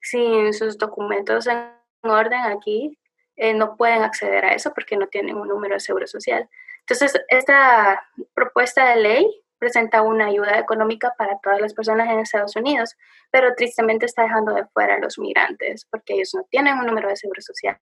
sin 0.02 0.52
sus 0.52 0.76
documentos 0.76 1.46
en 1.46 1.70
orden 2.02 2.40
aquí 2.40 2.98
eh, 3.36 3.54
no 3.54 3.76
pueden 3.76 4.02
acceder 4.02 4.44
a 4.44 4.54
eso 4.54 4.72
porque 4.74 4.96
no 4.96 5.06
tienen 5.06 5.36
un 5.36 5.48
número 5.48 5.74
de 5.74 5.80
seguro 5.80 6.06
social. 6.06 6.48
Entonces, 6.80 7.20
esta 7.28 8.02
propuesta 8.34 8.90
de 8.90 8.96
ley 8.96 9.42
presenta 9.60 10.02
una 10.02 10.26
ayuda 10.26 10.58
económica 10.58 11.14
para 11.16 11.38
todas 11.38 11.60
las 11.60 11.74
personas 11.74 12.08
en 12.08 12.18
Estados 12.18 12.56
Unidos, 12.56 12.96
pero 13.30 13.54
tristemente 13.54 14.06
está 14.06 14.22
dejando 14.22 14.54
de 14.54 14.66
fuera 14.66 14.94
a 14.94 14.98
los 14.98 15.18
migrantes 15.18 15.86
porque 15.88 16.14
ellos 16.14 16.30
no 16.34 16.44
tienen 16.50 16.78
un 16.78 16.86
número 16.86 17.08
de 17.08 17.16
seguro 17.16 17.40
social. 17.42 17.78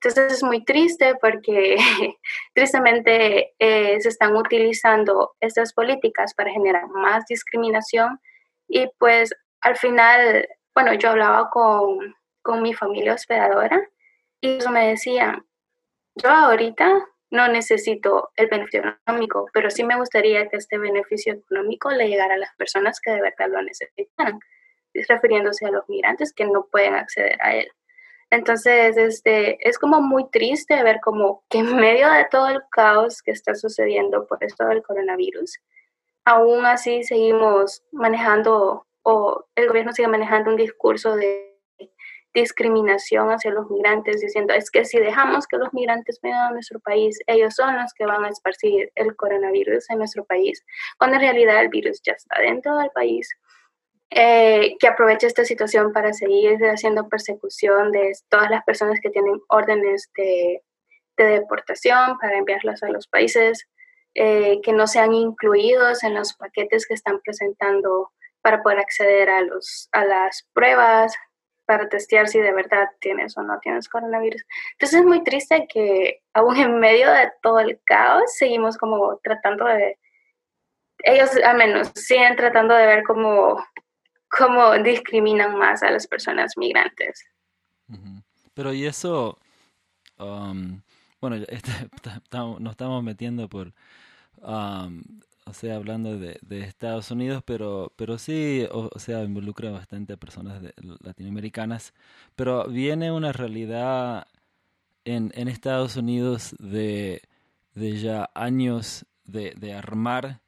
Entonces 0.00 0.32
es 0.32 0.42
muy 0.42 0.64
triste 0.64 1.14
porque 1.20 1.76
tristemente 2.54 3.54
eh, 3.58 4.00
se 4.00 4.08
están 4.08 4.34
utilizando 4.36 5.34
estas 5.40 5.72
políticas 5.72 6.34
para 6.34 6.50
generar 6.50 6.88
más 6.88 7.24
discriminación 7.26 8.20
y 8.68 8.88
pues 8.98 9.34
al 9.60 9.76
final, 9.76 10.48
bueno, 10.74 10.94
yo 10.94 11.10
hablaba 11.10 11.50
con, 11.50 12.14
con 12.42 12.62
mi 12.62 12.74
familia 12.74 13.14
hospedadora 13.14 13.80
y 14.40 14.54
ellos 14.54 14.70
me 14.70 14.88
decían, 14.88 15.44
yo 16.14 16.30
ahorita 16.30 17.06
no 17.30 17.48
necesito 17.48 18.30
el 18.36 18.48
beneficio 18.48 18.82
económico, 19.04 19.48
pero 19.52 19.70
sí 19.70 19.84
me 19.84 19.96
gustaría 19.96 20.48
que 20.48 20.56
este 20.56 20.78
beneficio 20.78 21.34
económico 21.34 21.90
le 21.90 22.08
llegara 22.08 22.34
a 22.34 22.38
las 22.38 22.54
personas 22.56 23.00
que 23.00 23.10
de 23.12 23.20
verdad 23.20 23.48
lo 23.50 23.62
necesitan, 23.62 24.38
refiriéndose 25.08 25.66
a 25.66 25.70
los 25.70 25.88
migrantes 25.88 26.32
que 26.32 26.46
no 26.46 26.66
pueden 26.70 26.94
acceder 26.94 27.38
a 27.42 27.54
él. 27.54 27.68
Entonces, 28.30 28.96
este, 28.96 29.56
es 29.68 29.78
como 29.78 30.00
muy 30.00 30.28
triste 30.30 30.82
ver 30.82 31.00
como 31.00 31.44
que 31.48 31.58
en 31.58 31.76
medio 31.76 32.10
de 32.10 32.26
todo 32.30 32.48
el 32.48 32.60
caos 32.70 33.22
que 33.22 33.30
está 33.30 33.54
sucediendo 33.54 34.26
por 34.26 34.42
esto 34.42 34.66
del 34.66 34.82
coronavirus, 34.82 35.60
aún 36.24 36.66
así 36.66 37.04
seguimos 37.04 37.82
manejando 37.92 38.86
o 39.02 39.46
el 39.54 39.68
gobierno 39.68 39.92
sigue 39.92 40.08
manejando 40.08 40.50
un 40.50 40.56
discurso 40.56 41.14
de 41.14 41.55
discriminación 42.36 43.30
hacia 43.30 43.50
los 43.50 43.70
migrantes, 43.70 44.20
diciendo, 44.20 44.52
es 44.52 44.70
que 44.70 44.84
si 44.84 44.98
dejamos 44.98 45.46
que 45.46 45.56
los 45.56 45.72
migrantes 45.72 46.20
vengan 46.22 46.48
a 46.48 46.50
nuestro 46.50 46.78
país, 46.80 47.18
ellos 47.26 47.54
son 47.54 47.74
los 47.76 47.94
que 47.94 48.04
van 48.04 48.24
a 48.24 48.28
esparcir 48.28 48.92
el 48.94 49.16
coronavirus 49.16 49.88
en 49.90 49.98
nuestro 49.98 50.24
país, 50.26 50.62
cuando 50.98 51.16
en 51.16 51.22
realidad 51.22 51.60
el 51.62 51.70
virus 51.70 52.00
ya 52.04 52.12
está 52.12 52.40
dentro 52.40 52.76
del 52.76 52.90
país. 52.90 53.28
Eh, 54.10 54.76
que 54.78 54.86
aproveche 54.86 55.26
esta 55.26 55.44
situación 55.44 55.92
para 55.92 56.12
seguir 56.12 56.58
haciendo 56.66 57.08
persecución 57.08 57.90
de 57.90 58.12
todas 58.28 58.50
las 58.50 58.62
personas 58.64 59.00
que 59.00 59.10
tienen 59.10 59.40
órdenes 59.48 60.10
de, 60.16 60.62
deportación 61.16 62.18
para 62.18 62.36
enviarlas 62.36 62.82
a 62.82 62.90
los 62.90 63.08
países, 63.08 63.66
eh, 64.14 64.60
que 64.62 64.72
no 64.74 64.86
sean 64.86 65.14
incluidos 65.14 66.04
en 66.04 66.14
los 66.14 66.34
paquetes 66.34 66.86
que 66.86 66.94
están 66.94 67.20
presentando 67.24 68.12
para 68.42 68.62
poder 68.62 68.80
acceder 68.80 69.30
a, 69.30 69.40
los, 69.40 69.88
a 69.92 70.04
las 70.04 70.46
pruebas, 70.52 71.14
para 71.66 71.88
testear 71.88 72.28
si 72.28 72.38
de 72.38 72.52
verdad 72.52 72.88
tienes 73.00 73.36
o 73.36 73.42
no 73.42 73.58
tienes 73.58 73.88
coronavirus. 73.88 74.42
Entonces 74.72 75.00
es 75.00 75.06
muy 75.06 75.22
triste 75.24 75.66
que 75.68 76.22
aún 76.32 76.56
en 76.56 76.78
medio 76.78 77.10
de 77.10 77.30
todo 77.42 77.60
el 77.60 77.80
caos 77.84 78.34
seguimos 78.36 78.78
como 78.78 79.18
tratando 79.22 79.66
de, 79.66 79.98
ellos 80.98 81.30
al 81.44 81.56
menos 81.56 81.90
siguen 81.94 82.36
tratando 82.36 82.74
de 82.74 82.86
ver 82.86 83.04
cómo, 83.04 83.64
cómo 84.28 84.72
discriminan 84.78 85.56
más 85.56 85.82
a 85.82 85.90
las 85.90 86.06
personas 86.06 86.56
migrantes. 86.56 87.24
Pero 88.54 88.72
y 88.72 88.86
eso, 88.86 89.38
um, 90.18 90.80
bueno, 91.20 91.36
nos 92.60 92.70
estamos 92.70 93.02
metiendo 93.02 93.48
por... 93.48 93.72
Um, 94.38 95.02
o 95.46 95.52
sea, 95.54 95.76
hablando 95.76 96.18
de, 96.18 96.38
Estados 96.50 97.10
Unidos, 97.10 97.42
pero, 97.46 97.92
pero 97.96 98.18
sí, 98.18 98.66
o, 98.72 98.90
sea, 98.98 99.22
involucra 99.22 99.70
bastante 99.70 100.14
a 100.14 100.16
personas 100.16 100.60
latinoamericanas, 101.00 101.94
pero 102.34 102.66
viene 102.68 103.12
una 103.12 103.32
realidad 103.32 104.26
en, 105.04 105.32
en 105.34 105.48
Estados 105.48 105.96
Unidos 105.96 106.54
de, 106.58 107.22
de 107.74 107.96
ya 107.98 108.28
años 108.34 109.06
de, 109.24 109.54
de, 109.56 109.74
armar 109.74 110.40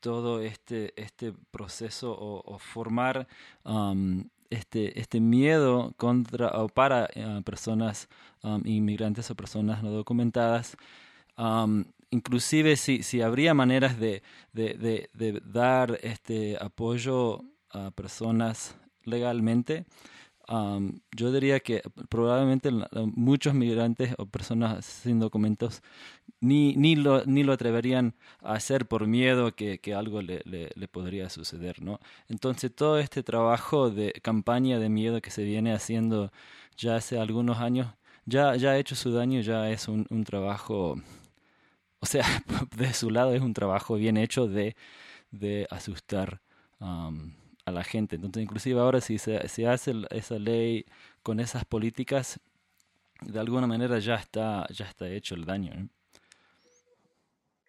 todo 0.00 0.40
este, 0.40 0.92
este 1.00 1.32
proceso 1.50 2.14
o, 2.18 2.58
formar 2.58 3.26
um, 3.64 4.24
este, 4.50 5.00
este 5.00 5.20
miedo 5.20 5.94
contra 5.96 6.48
o 6.62 6.68
para 6.68 7.08
eh, 7.14 7.42
personas 7.44 8.08
um, 8.42 8.60
inmigrantes 8.64 9.30
o 9.30 9.34
personas 9.34 9.82
no 9.82 9.90
documentadas. 9.90 10.76
Um, 11.38 11.84
inclusive 12.16 12.76
si, 12.76 13.02
si 13.02 13.20
habría 13.20 13.52
maneras 13.54 13.98
de, 14.00 14.22
de, 14.52 15.08
de, 15.12 15.40
dar 15.44 15.98
este 16.02 16.56
apoyo 16.60 17.42
a 17.70 17.90
personas 17.90 18.76
legalmente, 19.04 19.84
yo 21.16 21.32
diría 21.32 21.60
que 21.60 21.82
probablemente 22.08 22.70
muchos 23.14 23.52
migrantes 23.54 24.14
o 24.18 24.26
personas 24.26 24.84
sin 24.84 25.18
documentos 25.18 25.82
ni, 26.40 26.76
ni, 26.76 26.94
lo, 26.94 27.24
ni 27.26 27.42
lo 27.42 27.52
atreverían 27.52 28.14
a 28.40 28.54
hacer 28.54 28.86
por 28.86 29.06
miedo 29.06 29.54
que, 29.54 29.78
que 29.78 29.94
algo 29.94 30.22
le, 30.22 30.42
le, 30.44 30.88
podría 30.88 31.28
suceder, 31.30 31.82
¿no? 31.82 31.98
Entonces 32.28 32.74
todo 32.74 32.98
este 32.98 33.22
trabajo 33.22 33.90
de 33.90 34.12
campaña 34.22 34.78
de 34.78 34.88
miedo 34.88 35.20
que 35.20 35.30
se 35.30 35.42
viene 35.44 35.72
haciendo 35.72 36.30
ya 36.76 36.96
hace 36.96 37.18
algunos 37.18 37.58
años, 37.58 37.88
ya, 38.24 38.54
ya 38.56 38.70
ha 38.70 38.78
hecho 38.78 38.94
su 38.94 39.10
daño, 39.12 39.40
ya 39.40 39.70
es 39.70 39.88
un 39.88 40.24
trabajo 40.24 40.96
o 42.00 42.06
sea, 42.06 42.24
de 42.76 42.92
su 42.92 43.10
lado 43.10 43.34
es 43.34 43.42
un 43.42 43.54
trabajo 43.54 43.96
bien 43.96 44.16
hecho 44.16 44.46
de, 44.46 44.76
de 45.30 45.66
asustar 45.70 46.40
a 46.78 47.72
la 47.72 47.84
gente. 47.84 48.16
Entonces, 48.16 48.42
inclusive 48.42 48.80
ahora 48.80 49.00
si 49.00 49.18
se, 49.18 49.48
se 49.48 49.66
hace 49.66 49.92
esa 50.10 50.38
ley 50.38 50.84
con 51.22 51.40
esas 51.40 51.64
políticas, 51.64 52.38
de 53.22 53.40
alguna 53.40 53.66
manera 53.66 53.98
ya 53.98 54.16
está, 54.16 54.66
ya 54.70 54.84
está 54.84 55.08
hecho 55.08 55.34
el 55.34 55.44
daño. 55.44 55.88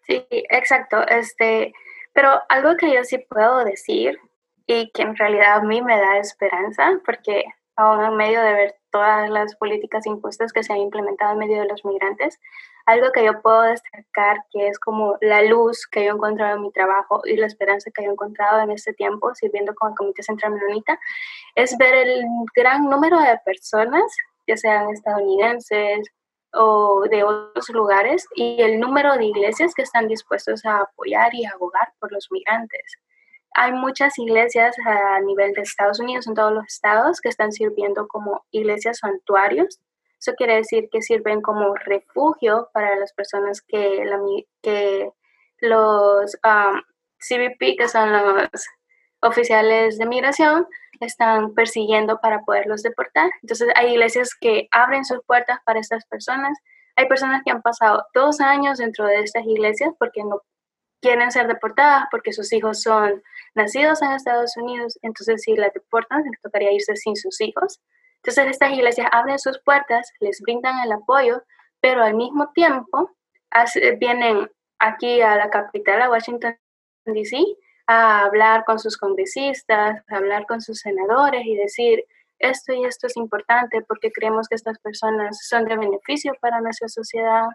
Sí, 0.06 0.24
exacto. 0.30 1.06
Este, 1.08 1.72
pero 2.12 2.42
algo 2.48 2.76
que 2.76 2.92
yo 2.92 3.04
sí 3.04 3.18
puedo 3.18 3.64
decir 3.64 4.18
y 4.66 4.90
que 4.90 5.02
en 5.02 5.16
realidad 5.16 5.56
a 5.56 5.62
mí 5.62 5.82
me 5.82 5.96
da 5.96 6.18
esperanza, 6.18 7.00
porque 7.04 7.44
aún 7.78 8.04
en 8.04 8.16
medio 8.16 8.42
de 8.42 8.52
ver 8.52 8.74
todas 8.90 9.30
las 9.30 9.54
políticas 9.56 10.04
impuestas 10.06 10.52
que 10.52 10.62
se 10.62 10.72
han 10.72 10.80
implementado 10.80 11.32
en 11.32 11.38
medio 11.38 11.60
de 11.60 11.68
los 11.68 11.84
migrantes, 11.84 12.38
algo 12.86 13.12
que 13.12 13.24
yo 13.24 13.40
puedo 13.40 13.62
destacar 13.62 14.38
que 14.50 14.68
es 14.68 14.78
como 14.78 15.16
la 15.20 15.42
luz 15.42 15.86
que 15.86 16.04
yo 16.04 16.12
he 16.12 16.14
encontrado 16.14 16.56
en 16.56 16.62
mi 16.62 16.72
trabajo 16.72 17.20
y 17.24 17.36
la 17.36 17.46
esperanza 17.46 17.90
que 17.94 18.02
yo 18.02 18.10
he 18.10 18.12
encontrado 18.12 18.60
en 18.62 18.70
este 18.72 18.92
tiempo 18.94 19.34
sirviendo 19.34 19.74
con 19.74 19.90
el 19.90 19.96
Comité 19.96 20.22
Central 20.22 20.54
Menonita 20.54 20.98
es 21.54 21.76
ver 21.78 21.94
el 21.94 22.24
gran 22.54 22.84
número 22.88 23.18
de 23.20 23.38
personas, 23.44 24.04
ya 24.46 24.56
sean 24.56 24.90
estadounidenses 24.90 26.08
o 26.54 27.02
de 27.10 27.22
otros 27.22 27.68
lugares, 27.68 28.26
y 28.34 28.60
el 28.62 28.80
número 28.80 29.16
de 29.16 29.26
iglesias 29.26 29.74
que 29.74 29.82
están 29.82 30.08
dispuestos 30.08 30.64
a 30.64 30.80
apoyar 30.80 31.34
y 31.34 31.44
abogar 31.44 31.92
por 32.00 32.10
los 32.10 32.28
migrantes. 32.30 32.98
Hay 33.54 33.72
muchas 33.72 34.18
iglesias 34.18 34.76
a 34.84 35.20
nivel 35.20 35.52
de 35.52 35.62
Estados 35.62 36.00
Unidos, 36.00 36.26
en 36.26 36.34
todos 36.34 36.52
los 36.52 36.66
estados, 36.66 37.20
que 37.20 37.28
están 37.28 37.52
sirviendo 37.52 38.06
como 38.06 38.44
iglesias 38.50 38.98
santuarios 38.98 39.80
eso 40.20 40.34
quiere 40.34 40.56
decir 40.56 40.88
que 40.90 41.00
sirven 41.00 41.40
como 41.40 41.74
refugio 41.74 42.68
para 42.72 42.96
las 42.96 43.12
personas 43.12 43.62
que, 43.62 44.04
los 45.60 46.38
um, 46.44 46.80
CBP, 47.18 47.76
que 47.76 47.88
son 47.88 48.12
los 48.12 48.48
oficiales 49.20 49.98
de 49.98 50.06
migración, 50.06 50.66
están 51.00 51.54
persiguiendo 51.54 52.20
para 52.20 52.42
poderlos 52.42 52.82
deportar. 52.82 53.30
Entonces 53.42 53.68
hay 53.76 53.92
iglesias 53.92 54.30
que 54.40 54.68
abren 54.72 55.04
sus 55.04 55.20
puertas 55.24 55.58
para 55.64 55.80
estas 55.80 56.04
personas. 56.06 56.58
Hay 56.96 57.06
personas 57.06 57.42
que 57.44 57.52
han 57.52 57.62
pasado 57.62 58.04
dos 58.12 58.40
años 58.40 58.78
dentro 58.78 59.06
de 59.06 59.20
estas 59.20 59.44
iglesias 59.46 59.92
porque 59.98 60.24
no 60.24 60.42
quieren 61.00 61.30
ser 61.30 61.46
deportadas, 61.46 62.04
porque 62.10 62.32
sus 62.32 62.52
hijos 62.52 62.82
son 62.82 63.22
nacidos 63.54 64.02
en 64.02 64.12
Estados 64.12 64.56
Unidos. 64.56 64.98
Entonces 65.02 65.42
si 65.42 65.56
las 65.56 65.72
deportan, 65.72 66.24
les 66.24 66.40
tocaría 66.40 66.72
irse 66.72 66.96
sin 66.96 67.16
sus 67.16 67.40
hijos. 67.40 67.80
Entonces 68.16 68.50
estas 68.50 68.72
iglesias 68.72 69.08
abren 69.12 69.38
sus 69.38 69.60
puertas, 69.60 70.12
les 70.20 70.40
brindan 70.40 70.80
el 70.80 70.92
apoyo, 70.92 71.42
pero 71.80 72.02
al 72.02 72.14
mismo 72.14 72.50
tiempo 72.52 73.10
vienen 73.98 74.50
aquí 74.78 75.20
a 75.20 75.36
la 75.36 75.50
capital, 75.50 76.02
a 76.02 76.10
Washington, 76.10 76.56
D.C., 77.06 77.38
a 77.86 78.24
hablar 78.24 78.64
con 78.64 78.78
sus 78.78 78.98
congresistas, 78.98 80.02
a 80.08 80.16
hablar 80.16 80.46
con 80.46 80.60
sus 80.60 80.80
senadores 80.80 81.46
y 81.46 81.56
decir, 81.56 82.04
esto 82.38 82.72
y 82.72 82.84
esto 82.84 83.06
es 83.06 83.16
importante 83.16 83.82
porque 83.82 84.12
creemos 84.12 84.48
que 84.48 84.54
estas 84.54 84.78
personas 84.78 85.38
son 85.48 85.64
de 85.64 85.76
beneficio 85.76 86.34
para 86.40 86.60
nuestra 86.60 86.88
sociedad, 86.88 87.46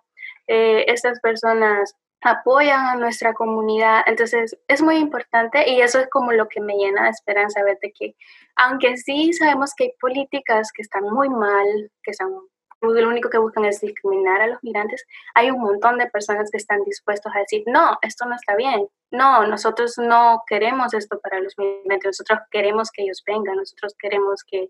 eh, 0.48 0.86
estas 0.88 1.20
personas 1.20 1.96
apoyan 2.24 2.86
a 2.88 2.96
nuestra 2.96 3.34
comunidad. 3.34 4.04
Entonces, 4.06 4.58
es 4.68 4.82
muy 4.82 4.98
importante 4.98 5.70
y 5.70 5.82
eso 5.82 6.00
es 6.00 6.10
como 6.10 6.32
lo 6.32 6.48
que 6.48 6.62
me 6.62 6.76
llena 6.76 7.04
de 7.04 7.10
esperanza, 7.10 7.64
ver 7.64 7.78
que, 7.98 8.16
aunque 8.56 8.98
sí 8.98 9.34
sabemos 9.34 9.74
que 9.76 9.86
hay 9.86 9.94
políticas 10.00 10.72
que 10.72 10.82
están 10.82 11.04
muy 11.04 11.30
mal, 11.30 11.92
que 12.04 12.14
son 12.14 12.48
lo 12.82 13.08
único 13.08 13.30
que 13.30 13.38
buscan 13.38 13.66
es 13.66 13.80
discriminar 13.80 14.42
a 14.42 14.48
los 14.48 14.64
migrantes, 14.64 15.06
hay 15.36 15.52
un 15.52 15.62
montón 15.62 15.98
de 15.98 16.10
personas 16.10 16.52
que 16.52 16.58
están 16.58 16.84
dispuestos 16.84 17.32
a 17.34 17.40
decir, 17.40 17.64
no, 17.66 17.98
esto 18.02 18.26
no 18.26 18.36
está 18.36 18.56
bien, 18.56 18.88
no, 19.10 19.48
nosotros 19.48 19.98
no 19.98 20.44
queremos 20.48 20.94
esto 20.94 21.20
para 21.22 21.40
los 21.40 21.58
migrantes, 21.58 22.08
nosotros 22.08 22.40
queremos 22.52 22.92
que 22.92 23.04
ellos 23.04 23.24
vengan, 23.26 23.56
nosotros 23.56 23.96
queremos 23.98 24.44
que, 24.44 24.70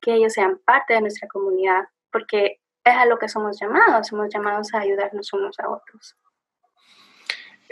que 0.00 0.14
ellos 0.14 0.32
sean 0.32 0.60
parte 0.64 0.94
de 0.94 1.02
nuestra 1.02 1.28
comunidad, 1.28 1.84
porque 2.10 2.60
es 2.84 2.94
a 2.94 3.06
lo 3.06 3.18
que 3.18 3.28
somos 3.28 3.60
llamados, 3.60 4.08
somos 4.08 4.28
llamados 4.32 4.72
a 4.74 4.80
ayudarnos 4.80 5.32
unos 5.32 5.58
a 5.60 5.68
otros. 5.68 6.16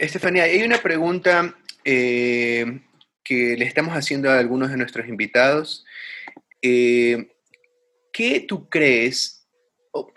Estefanía, 0.00 0.44
hay 0.44 0.62
una 0.62 0.78
pregunta 0.78 1.54
eh, 1.84 2.80
que 3.22 3.54
le 3.58 3.66
estamos 3.66 3.94
haciendo 3.94 4.30
a 4.30 4.38
algunos 4.38 4.70
de 4.70 4.78
nuestros 4.78 5.06
invitados. 5.06 5.84
Eh, 6.62 7.28
¿Qué 8.10 8.40
tú 8.40 8.70
crees, 8.70 9.46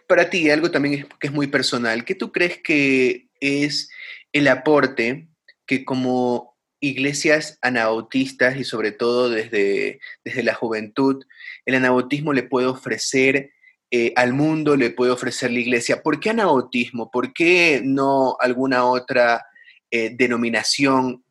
para 0.08 0.30
ti, 0.30 0.50
algo 0.50 0.72
también 0.72 1.10
que 1.20 1.28
es 1.28 1.34
muy 1.34 1.48
personal, 1.48 2.06
¿qué 2.06 2.16
tú 2.16 2.32
crees 2.32 2.60
que 2.64 3.28
es 3.42 3.90
el 4.32 4.48
aporte 4.48 5.28
que 5.66 5.84
como 5.84 6.58
iglesias 6.80 7.60
anabautistas 7.62 8.56
y 8.56 8.64
sobre 8.64 8.94
todo 8.94 9.30
desde, 9.30 10.00
desde 10.24 10.44
la 10.44 10.54
juventud, 10.54 11.26
el 11.66 11.76
anabautismo 11.76 12.32
le 12.32 12.44
puede 12.44 12.68
ofrecer 12.68 13.52
eh, 13.92 14.14
al 14.16 14.32
mundo, 14.32 14.78
le 14.78 14.92
puede 14.92 15.12
ofrecer 15.12 15.52
la 15.52 15.60
iglesia? 15.60 16.02
¿Por 16.02 16.22
qué 16.22 16.30
anabautismo? 16.30 17.12
¿Por 17.12 17.34
qué 17.34 17.82
no 17.84 18.38
alguna 18.40 18.86
otra 18.86 19.46
eh, 19.96 20.10
denominación, 20.12 21.24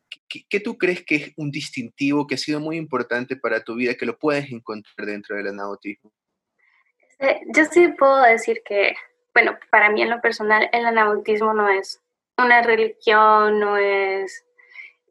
¿qué, 0.49 0.59
tú 0.61 0.77
crees 0.77 1.03
que 1.03 1.15
es 1.15 1.33
un 1.35 1.51
distintivo 1.51 2.25
que 2.25 2.35
ha 2.35 2.37
sido 2.37 2.61
muy 2.61 2.77
importante 2.77 3.35
para 3.35 3.61
tu 3.61 3.75
vida, 3.75 3.95
que 3.95 4.05
lo 4.05 4.17
puedes 4.17 4.49
encontrar 4.53 5.05
dentro 5.05 5.35
del 5.35 5.47
anabautismo? 5.47 6.13
Eh, 7.19 7.41
yo 7.53 7.65
sí 7.65 7.89
puedo 7.89 8.21
decir 8.21 8.61
que, 8.63 8.95
bueno, 9.33 9.57
para 9.69 9.89
mí 9.89 10.01
en 10.01 10.09
lo 10.09 10.21
personal, 10.21 10.69
el 10.71 10.85
anabautismo 10.85 11.53
no 11.53 11.67
es 11.67 12.01
una 12.37 12.61
religión, 12.61 13.59
no 13.59 13.75
es... 13.75 14.45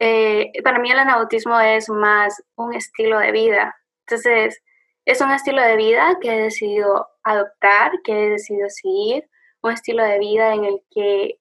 Eh, 0.01 0.51
para 0.65 0.79
mí 0.79 0.91
el 0.91 1.01
anabautismo 1.01 1.61
es 1.61 1.91
más 1.91 2.43
un 2.55 2.73
estilo 2.73 3.19
de 3.19 3.33
vida. 3.33 3.77
Entonces, 4.07 4.63
es 5.05 5.21
un 5.21 5.31
estilo 5.31 5.61
de 5.61 5.77
vida 5.77 6.17
que 6.23 6.33
he 6.33 6.41
decidido 6.45 7.07
adoptar, 7.23 7.93
que 8.03 8.13
he 8.13 8.31
decidido 8.31 8.71
seguir, 8.71 9.29
un 9.61 9.73
estilo 9.73 10.03
de 10.05 10.19
vida 10.19 10.55
en 10.55 10.65
el 10.65 10.83
que 10.91 11.39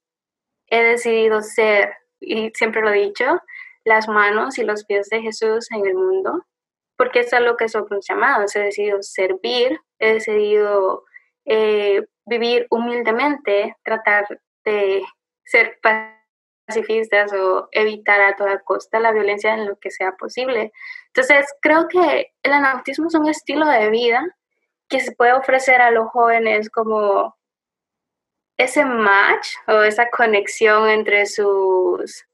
he 0.67 0.83
decidido 0.83 1.41
ser 1.41 2.00
y 2.21 2.51
siempre 2.53 2.81
lo 2.81 2.89
he 2.89 3.01
dicho, 3.01 3.41
las 3.83 4.07
manos 4.07 4.57
y 4.57 4.63
los 4.63 4.85
pies 4.85 5.09
de 5.09 5.21
Jesús 5.21 5.69
en 5.71 5.85
el 5.85 5.95
mundo, 5.95 6.45
porque 6.97 7.21
es 7.21 7.39
lo 7.39 7.57
que 7.57 7.67
somos 7.67 8.05
llamados. 8.07 8.55
He 8.55 8.59
decidido 8.59 9.01
servir, 9.01 9.79
he 9.99 10.13
decidido 10.13 11.03
eh, 11.45 12.05
vivir 12.25 12.67
humildemente, 12.69 13.75
tratar 13.83 14.27
de 14.63 15.03
ser 15.43 15.79
pacifistas 16.67 17.33
o 17.33 17.67
evitar 17.71 18.21
a 18.21 18.35
toda 18.35 18.59
costa 18.59 18.99
la 18.99 19.11
violencia 19.11 19.53
en 19.53 19.67
lo 19.67 19.77
que 19.77 19.91
sea 19.91 20.13
posible. 20.13 20.71
Entonces, 21.07 21.45
creo 21.61 21.87
que 21.87 22.31
el 22.43 22.53
anabautismo 22.53 23.07
es 23.07 23.15
un 23.15 23.27
estilo 23.27 23.65
de 23.65 23.89
vida 23.89 24.23
que 24.87 24.99
se 24.99 25.13
puede 25.13 25.33
ofrecer 25.33 25.81
a 25.81 25.91
los 25.91 26.07
jóvenes 26.09 26.69
como 26.69 27.35
ese 28.63 28.85
match 28.85 29.47
o 29.67 29.81
esa 29.81 30.09
conexión 30.09 30.89
entre 30.89 31.25
sus 31.25 32.25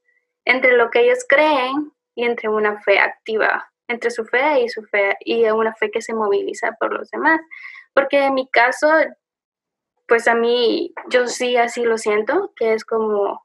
entre 0.44 0.76
lo 0.76 0.90
que 0.90 1.00
ellos 1.00 1.24
creen 1.28 1.92
y 2.14 2.24
entre 2.24 2.48
una 2.48 2.80
fe 2.80 2.98
activa, 2.98 3.70
entre 3.86 4.10
su 4.10 4.24
fe 4.24 4.62
y 4.62 4.68
su 4.68 4.82
fe 4.84 5.16
y 5.20 5.44
una 5.50 5.74
fe 5.74 5.90
que 5.90 6.00
se 6.00 6.14
moviliza 6.14 6.72
por 6.80 6.92
los 6.92 7.10
demás. 7.10 7.40
Porque 7.92 8.24
en 8.24 8.34
mi 8.34 8.48
caso, 8.48 8.88
pues 10.06 10.26
a 10.26 10.34
mí 10.34 10.94
yo 11.10 11.26
sí 11.26 11.56
así 11.56 11.82
lo 11.82 11.98
siento, 11.98 12.52
que 12.56 12.72
es 12.72 12.84
como 12.84 13.44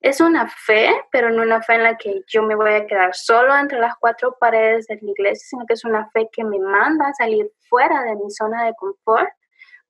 es 0.00 0.20
una 0.20 0.48
fe, 0.48 0.92
pero 1.10 1.30
no 1.30 1.42
una 1.42 1.62
fe 1.62 1.74
en 1.74 1.82
la 1.82 1.96
que 1.96 2.22
yo 2.28 2.42
me 2.42 2.54
voy 2.54 2.72
a 2.72 2.86
quedar 2.86 3.14
solo 3.14 3.56
entre 3.56 3.80
las 3.80 3.94
cuatro 3.98 4.36
paredes 4.38 4.86
de 4.86 4.98
la 5.00 5.10
iglesia, 5.10 5.46
sino 5.48 5.66
que 5.66 5.74
es 5.74 5.84
una 5.84 6.08
fe 6.10 6.28
que 6.30 6.44
me 6.44 6.60
manda 6.60 7.08
a 7.08 7.14
salir 7.14 7.50
fuera 7.68 8.02
de 8.04 8.16
mi 8.16 8.30
zona 8.30 8.64
de 8.64 8.74
confort 8.74 9.28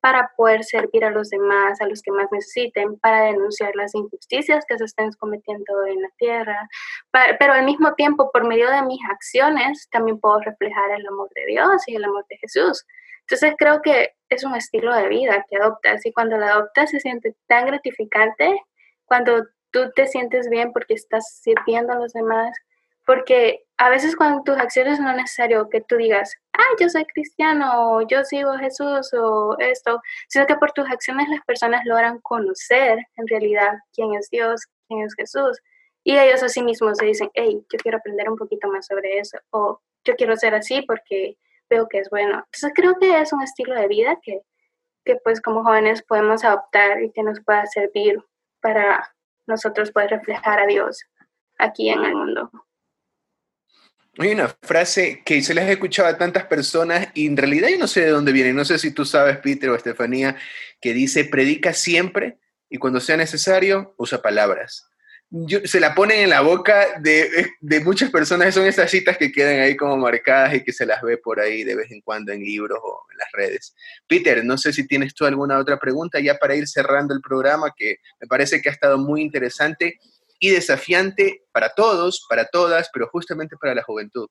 para 0.01 0.31
poder 0.37 0.65
servir 0.65 1.05
a 1.05 1.11
los 1.11 1.31
demás, 1.31 1.81
a 1.81 1.87
los 1.87 2.03
que 2.03 2.13
más 2.13 2.29
necesiten, 2.31 2.99
para 3.01 3.25
denunciar 3.25 3.75
las 3.75 3.95
injusticias 3.95 4.65
que 4.69 4.79
se 4.79 4.85
están 4.85 5.11
cometiendo 5.19 5.87
en 5.87 6.01
la 6.03 6.09
tierra, 6.19 6.69
pero 7.39 7.53
al 7.53 7.65
mismo 7.65 7.95
tiempo, 7.95 8.31
por 8.33 8.47
medio 8.47 8.71
de 8.71 8.83
mis 8.83 9.01
acciones, 9.11 9.89
también 9.91 10.21
puedo 10.21 10.41
reflejar 10.41 10.91
el 10.93 11.07
amor 11.07 11.29
de 11.35 11.47
Dios 11.47 11.83
y 11.87 11.97
el 11.97 12.05
amor 12.05 12.25
de 12.29 12.37
Jesús. 12.39 12.85
Entonces 13.23 13.55
creo 13.59 13.83
que 13.83 14.15
es 14.31 14.45
un 14.45 14.55
estilo 14.55 14.95
de 14.95 15.09
vida 15.09 15.45
que 15.49 15.57
adoptas 15.57 16.05
y 16.07 16.13
cuando 16.13 16.39
lo 16.39 16.47
adoptas 16.47 16.91
se 16.91 17.01
siente 17.01 17.35
tan 17.47 17.67
gratificante, 17.67 18.63
cuando 19.05 19.45
tú 19.71 19.91
te 19.95 20.07
sientes 20.07 20.49
bien 20.49 20.73
porque 20.73 20.95
estás 20.95 21.41
sirviendo 21.43 21.93
a 21.93 21.97
los 21.97 22.13
demás, 22.13 22.57
porque 23.09 23.65
a 23.79 23.89
veces 23.89 24.15
cuando 24.15 24.43
tus 24.43 24.59
acciones 24.59 25.01
no 25.01 25.09
es 25.09 25.17
necesario 25.17 25.71
que 25.71 25.81
tú 25.81 25.97
digas, 25.97 26.37
ah, 26.53 26.77
yo 26.79 26.91
soy 26.91 27.07
cristiano, 27.07 27.95
o 27.95 28.07
yo 28.07 28.23
sigo 28.23 28.51
a 28.51 28.59
Jesús, 28.59 29.15
o 29.15 29.57
esto, 29.61 30.03
sino 30.29 30.45
que 30.45 30.57
por 30.57 30.73
tus 30.73 30.87
acciones 30.91 31.27
las 31.31 31.41
personas 31.47 31.87
logran 31.87 32.19
conocer 32.21 32.99
en 33.17 33.27
realidad 33.27 33.79
quién 33.95 34.13
es 34.13 34.29
Dios, 34.29 34.61
quién 34.87 35.07
es 35.07 35.15
Jesús. 35.15 35.59
Y 36.05 36.19
ellos 36.19 36.43
a 36.43 36.51
sí 36.51 36.63
mismos 36.63 36.99
se 36.99 37.07
dicen, 37.07 37.31
hey, 37.33 37.65
yo 37.73 37.79
quiero 37.79 37.97
aprender 37.97 38.29
un 38.29 38.37
poquito 38.37 38.69
más 38.69 38.85
sobre 38.85 39.19
eso, 39.19 39.39
o 39.53 39.81
yo 40.05 40.15
quiero 40.15 40.37
ser 40.37 40.55
así 40.55 40.83
porque 40.83 41.39
veo 41.71 41.89
que 41.89 42.01
es 42.01 42.11
bueno. 42.11 42.45
Entonces 42.45 42.73
creo 42.75 42.99
que 42.99 43.19
es 43.19 43.33
un 43.33 43.41
estilo 43.41 43.75
de 43.75 43.89
vida 43.89 44.19
que, 44.23 44.43
que 45.07 45.17
pues 45.25 45.41
como 45.41 45.65
jóvenes 45.65 46.03
podemos 46.03 46.45
adoptar 46.45 47.03
y 47.03 47.11
que 47.13 47.23
nos 47.23 47.41
pueda 47.43 47.65
servir 47.69 48.23
para 48.61 49.15
nosotros 49.47 49.93
poder 49.93 50.11
reflejar 50.11 50.61
a 50.61 50.67
Dios 50.67 51.03
aquí 51.57 51.89
en 51.89 52.05
el 52.05 52.15
mundo. 52.15 52.51
Hay 54.19 54.33
una 54.33 54.49
frase 54.49 55.23
que 55.25 55.41
se 55.43 55.55
les 55.55 55.65
he 55.69 55.73
escuchado 55.73 56.09
a 56.09 56.19
tantas 56.19 56.45
personas 56.47 57.09
y 57.15 57.27
en 57.27 57.37
realidad 57.37 57.69
yo 57.69 57.79
no 57.79 57.87
sé 57.87 58.01
de 58.01 58.11
dónde 58.11 58.33
viene, 58.33 58.53
no 58.53 58.65
sé 58.65 58.77
si 58.79 58.91
tú 58.91 59.05
sabes, 59.05 59.39
Peter 59.39 59.71
o 59.71 59.77
Estefanía, 59.77 60.37
que 60.81 60.93
dice, 60.93 61.25
predica 61.25 61.73
siempre 61.73 62.39
y 62.69 62.79
cuando 62.79 62.99
sea 62.99 63.17
necesario, 63.17 63.95
usa 63.97 64.21
palabras. 64.21 64.89
se 65.65 65.79
la 65.79 65.95
ponen 65.95 66.19
en 66.19 66.31
la 66.31 66.41
boca 66.41 66.99
de, 67.01 67.49
de, 67.61 67.81
muchas 67.81 68.11
personas, 68.11 68.53
son 68.53 68.67
estas 68.67 68.91
citas 68.91 69.17
que 69.17 69.31
quedan 69.31 69.61
ahí 69.61 69.77
como 69.77 69.97
marcadas 69.97 70.55
y 70.55 70.65
que 70.65 70.73
se 70.73 70.85
las 70.85 71.01
ve 71.01 71.19
por 71.19 71.39
ahí 71.39 71.63
de 71.63 71.77
vez 71.77 71.93
en 71.93 72.01
cuando 72.01 72.33
en 72.33 72.41
libros 72.41 72.81
o 72.83 73.05
en 73.13 73.19
las 73.19 73.31
redes. 73.31 73.77
Peter, 74.09 74.45
no 74.45 74.59
sé 74.59 74.73
si 74.73 74.85
tienes 74.85 75.15
tú 75.15 75.27
alguna 75.27 75.59
otra 75.59 75.79
pregunta 75.79 76.19
ya 76.19 76.35
para 76.39 76.57
ir 76.57 76.67
cerrando 76.67 77.15
el 77.15 77.21
programa, 77.21 77.73
que 77.77 77.99
me 78.21 78.27
parece 78.27 78.61
que 78.61 78.69
ha 78.69 78.73
estado 78.73 78.99
muy 78.99 79.23
interesante 79.23 80.01
y 80.39 80.51
desafiante 80.51 81.45
para 81.53 81.75
todos, 81.75 82.25
para 82.29 82.47
todas, 82.47 82.89
pero 82.93 83.09
justamente 83.09 83.57
para 83.57 83.75
la 83.75 83.83
juventud. 83.83 84.29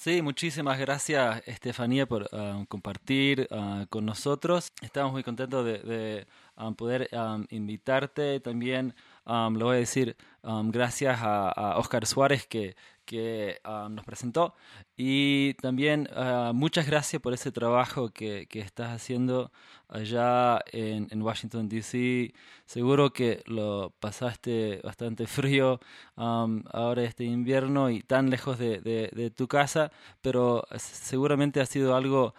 Sí, 0.00 0.22
muchísimas 0.22 0.78
gracias 0.78 1.42
Estefanía 1.44 2.06
por 2.06 2.28
ah, 2.32 2.64
compartir 2.68 3.48
ah, 3.50 3.84
con 3.90 4.06
nosotros. 4.06 4.72
Estamos 4.80 5.10
muy 5.10 5.24
contentos 5.24 5.64
de, 5.64 6.24
ah, 6.54 6.70
poder 6.70 7.10
invitarte. 7.50 8.38
También 8.38 8.94
le 9.28 9.64
voy 9.64 9.76
a 9.76 9.78
decir 9.78 10.16
gracias 10.42 11.18
a, 11.22 11.74
Oscar 11.78 12.06
Suárez 12.06 12.46
que, 12.46 12.76
que 13.04 13.58
ah, 13.64 13.88
nos 13.90 14.04
presentó. 14.04 14.54
Y 14.96 15.54
también 15.54 16.08
ah, 16.14 16.52
muchas 16.54 16.86
gracias 16.86 17.20
por 17.22 17.32
ese 17.34 17.52
trabajo 17.52 18.10
que, 18.10 18.46
que 18.48 18.60
estás 18.60 18.90
haciendo 18.90 19.52
allá 19.88 20.60
en, 20.72 21.22
Washington, 21.22 21.68
D.C. 21.68 22.32
Seguro 22.66 23.12
que 23.12 23.42
lo 23.46 23.92
pasaste 24.00 24.80
bastante 24.82 25.26
frío 25.26 25.80
ahora 26.16 27.02
este 27.04 27.24
invierno 27.24 27.90
y 27.90 28.00
tan 28.02 28.30
lejos 28.30 28.58
de, 28.58 28.80
de, 28.80 29.30
tu 29.30 29.48
casa, 29.48 29.90
pero 30.20 30.66
seguramente 30.76 31.60
ha 31.60 31.66
sido 31.66 31.96
algo 31.96 32.34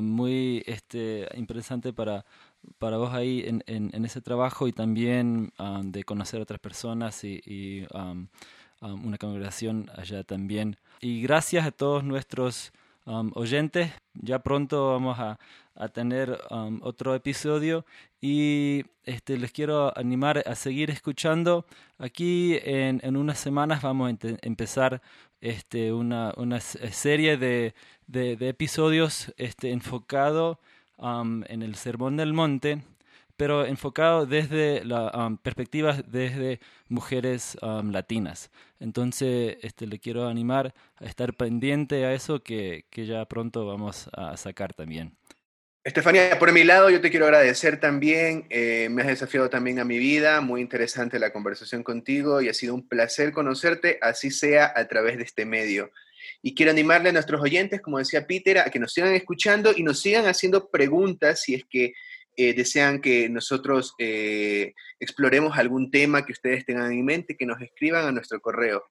muy 0.00 0.62
este, 0.66 1.28
interesante 1.34 1.92
para 1.92 2.24
para 2.78 2.96
vos 2.96 3.12
ahí 3.12 3.44
en, 3.46 3.62
en, 3.66 4.04
ese 4.04 4.20
trabajo 4.20 4.68
y 4.68 4.72
también 4.72 5.52
de 5.82 6.04
conocer 6.04 6.40
a 6.40 6.42
otras 6.42 6.60
personas 6.60 7.24
y, 7.24 7.40
y 7.44 7.86
una 8.80 9.18
congregación 9.18 9.90
allá 9.96 10.24
también. 10.24 10.76
Y 11.00 11.22
gracias 11.22 11.66
a 11.66 11.70
todos 11.70 12.04
nuestros 12.04 12.72
oyentes. 13.34 13.92
ya 14.14 14.40
pronto 14.40 14.92
vamos 14.92 15.18
a, 15.18 15.38
a 15.76 15.88
tener 15.88 16.40
um, 16.50 16.80
otro 16.82 17.14
episodio 17.14 17.84
y 18.20 18.84
este, 19.04 19.38
les 19.38 19.52
quiero 19.52 19.96
animar 19.96 20.42
a 20.46 20.54
seguir 20.54 20.90
escuchando. 20.90 21.66
Aquí 21.98 22.58
en, 22.64 23.00
en 23.04 23.16
unas 23.16 23.38
semanas 23.38 23.82
vamos 23.82 24.10
a 24.12 24.16
empezar 24.42 25.02
este, 25.40 25.92
una, 25.92 26.32
una 26.36 26.60
serie 26.60 27.36
de, 27.36 27.74
de, 28.06 28.36
episodios 28.48 29.32
este, 29.36 29.70
enfocado 29.70 30.58
um, 30.98 31.42
en 31.48 31.62
el 31.62 31.74
Sermón 31.74 32.16
del 32.16 32.32
Monte 32.32 32.82
pero 33.36 33.66
enfocado 33.66 34.26
desde 34.26 34.84
la 34.84 35.10
um, 35.14 35.38
desde 36.06 36.60
mujeres 36.88 37.56
um, 37.62 37.90
latinas. 37.90 38.50
Entonces, 38.80 39.58
este, 39.62 39.86
le 39.86 39.98
quiero 39.98 40.26
animar 40.26 40.74
a 40.96 41.04
estar 41.04 41.34
pendiente 41.34 42.06
a 42.06 42.14
eso 42.14 42.42
que, 42.42 42.86
que 42.90 43.06
ya 43.06 43.24
pronto 43.26 43.66
vamos 43.66 44.08
a 44.12 44.36
sacar 44.36 44.72
también. 44.72 45.16
Estefanía, 45.84 46.36
por 46.40 46.50
mi 46.50 46.64
lado, 46.64 46.90
yo 46.90 47.00
te 47.00 47.10
quiero 47.10 47.26
agradecer 47.26 47.78
también. 47.78 48.46
Eh, 48.50 48.88
me 48.90 49.02
has 49.02 49.08
desafiado 49.08 49.48
también 49.48 49.78
a 49.78 49.84
mi 49.84 49.98
vida. 49.98 50.40
Muy 50.40 50.60
interesante 50.60 51.20
la 51.20 51.32
conversación 51.32 51.84
contigo 51.84 52.40
y 52.40 52.48
ha 52.48 52.54
sido 52.54 52.74
un 52.74 52.88
placer 52.88 53.30
conocerte, 53.30 53.98
así 54.02 54.32
sea 54.32 54.72
a 54.74 54.88
través 54.88 55.16
de 55.16 55.22
este 55.22 55.44
medio. 55.44 55.92
Y 56.46 56.54
quiero 56.54 56.70
animarle 56.70 57.08
a 57.08 57.12
nuestros 57.12 57.42
oyentes, 57.42 57.80
como 57.80 57.98
decía 57.98 58.24
Peter, 58.24 58.58
a 58.58 58.70
que 58.70 58.78
nos 58.78 58.92
sigan 58.92 59.12
escuchando 59.16 59.72
y 59.76 59.82
nos 59.82 59.98
sigan 59.98 60.26
haciendo 60.26 60.68
preguntas 60.68 61.42
si 61.42 61.56
es 61.56 61.64
que 61.68 61.92
eh, 62.36 62.54
desean 62.54 63.00
que 63.00 63.28
nosotros 63.28 63.94
eh, 63.98 64.72
exploremos 65.00 65.58
algún 65.58 65.90
tema 65.90 66.24
que 66.24 66.30
ustedes 66.30 66.64
tengan 66.64 66.92
en 66.92 67.04
mente, 67.04 67.36
que 67.36 67.46
nos 67.46 67.60
escriban 67.60 68.06
a 68.06 68.12
nuestro 68.12 68.40
correo. 68.40 68.84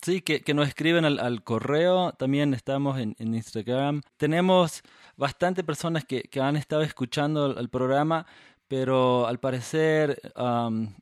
Sí, 0.00 0.22
que, 0.22 0.40
que 0.40 0.54
nos 0.54 0.66
escriben 0.66 1.04
al, 1.04 1.44
correo. 1.44 2.12
También 2.12 2.54
estamos 2.54 2.98
en, 2.98 3.14
Instagram. 3.18 4.00
Tenemos 4.16 4.80
bastante 5.14 5.62
personas 5.62 6.06
que, 6.06 6.22
que 6.22 6.40
han 6.40 6.56
estado 6.56 6.80
escuchando 6.80 7.54
el, 7.60 7.68
programa, 7.68 8.26
pero 8.66 9.26
al 9.26 9.40
parecer 9.40 10.18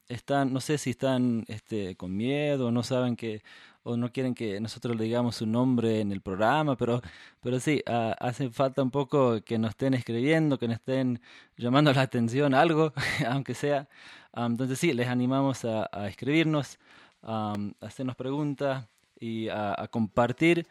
están, 0.08 0.52
no 0.52 0.60
sé 0.60 0.78
si 0.78 0.90
están 0.90 1.44
este, 1.46 1.94
con 1.94 2.16
miedo, 2.16 2.72
no 2.72 2.82
saben 2.82 3.14
que 3.14 3.42
o 3.84 3.96
no 3.96 4.10
quieren 4.10 4.34
que 4.34 4.60
nosotros 4.60 4.96
le 4.96 5.04
digamos 5.04 5.36
su 5.36 5.46
nombre 5.46 6.00
en 6.00 6.10
el 6.10 6.20
programa, 6.20 6.74
pero, 6.76 7.00
pero 7.42 7.60
sí, 7.60 7.82
uh, 7.86 8.14
hace 8.18 8.50
falta 8.50 8.82
un 8.82 8.90
poco 8.90 9.42
que 9.44 9.58
nos 9.58 9.70
estén 9.70 9.94
escribiendo, 9.94 10.58
que 10.58 10.66
nos 10.66 10.78
estén 10.78 11.20
llamando 11.56 11.92
la 11.92 12.00
atención, 12.00 12.54
algo, 12.54 12.92
aunque 13.28 13.54
sea. 13.54 13.86
entonces 14.34 14.78
sí, 14.78 14.92
les 14.94 15.08
animamos 15.08 15.64
a, 15.64 15.88
escribirnos, 16.08 16.78
a 17.22 17.54
hacernos 17.80 18.16
preguntas 18.16 18.88
y 19.20 19.48
a, 19.48 19.86
compartir 19.90 20.66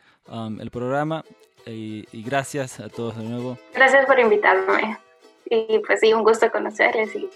el 0.59 0.71
programa. 0.71 1.23
Y, 1.65 2.05
y 2.11 2.23
gracias 2.23 2.81
a 2.81 2.89
todos 2.89 3.15
de 3.17 3.23
nuevo. 3.23 3.57
Gracias 3.73 4.05
por 4.05 4.19
invitarme. 4.19 4.97
Y 5.45 5.79
pues 5.79 5.99
sí, 5.99 6.13
un 6.13 6.23
gusto 6.23 6.51
conocerles 6.51 7.15
y 7.15 7.29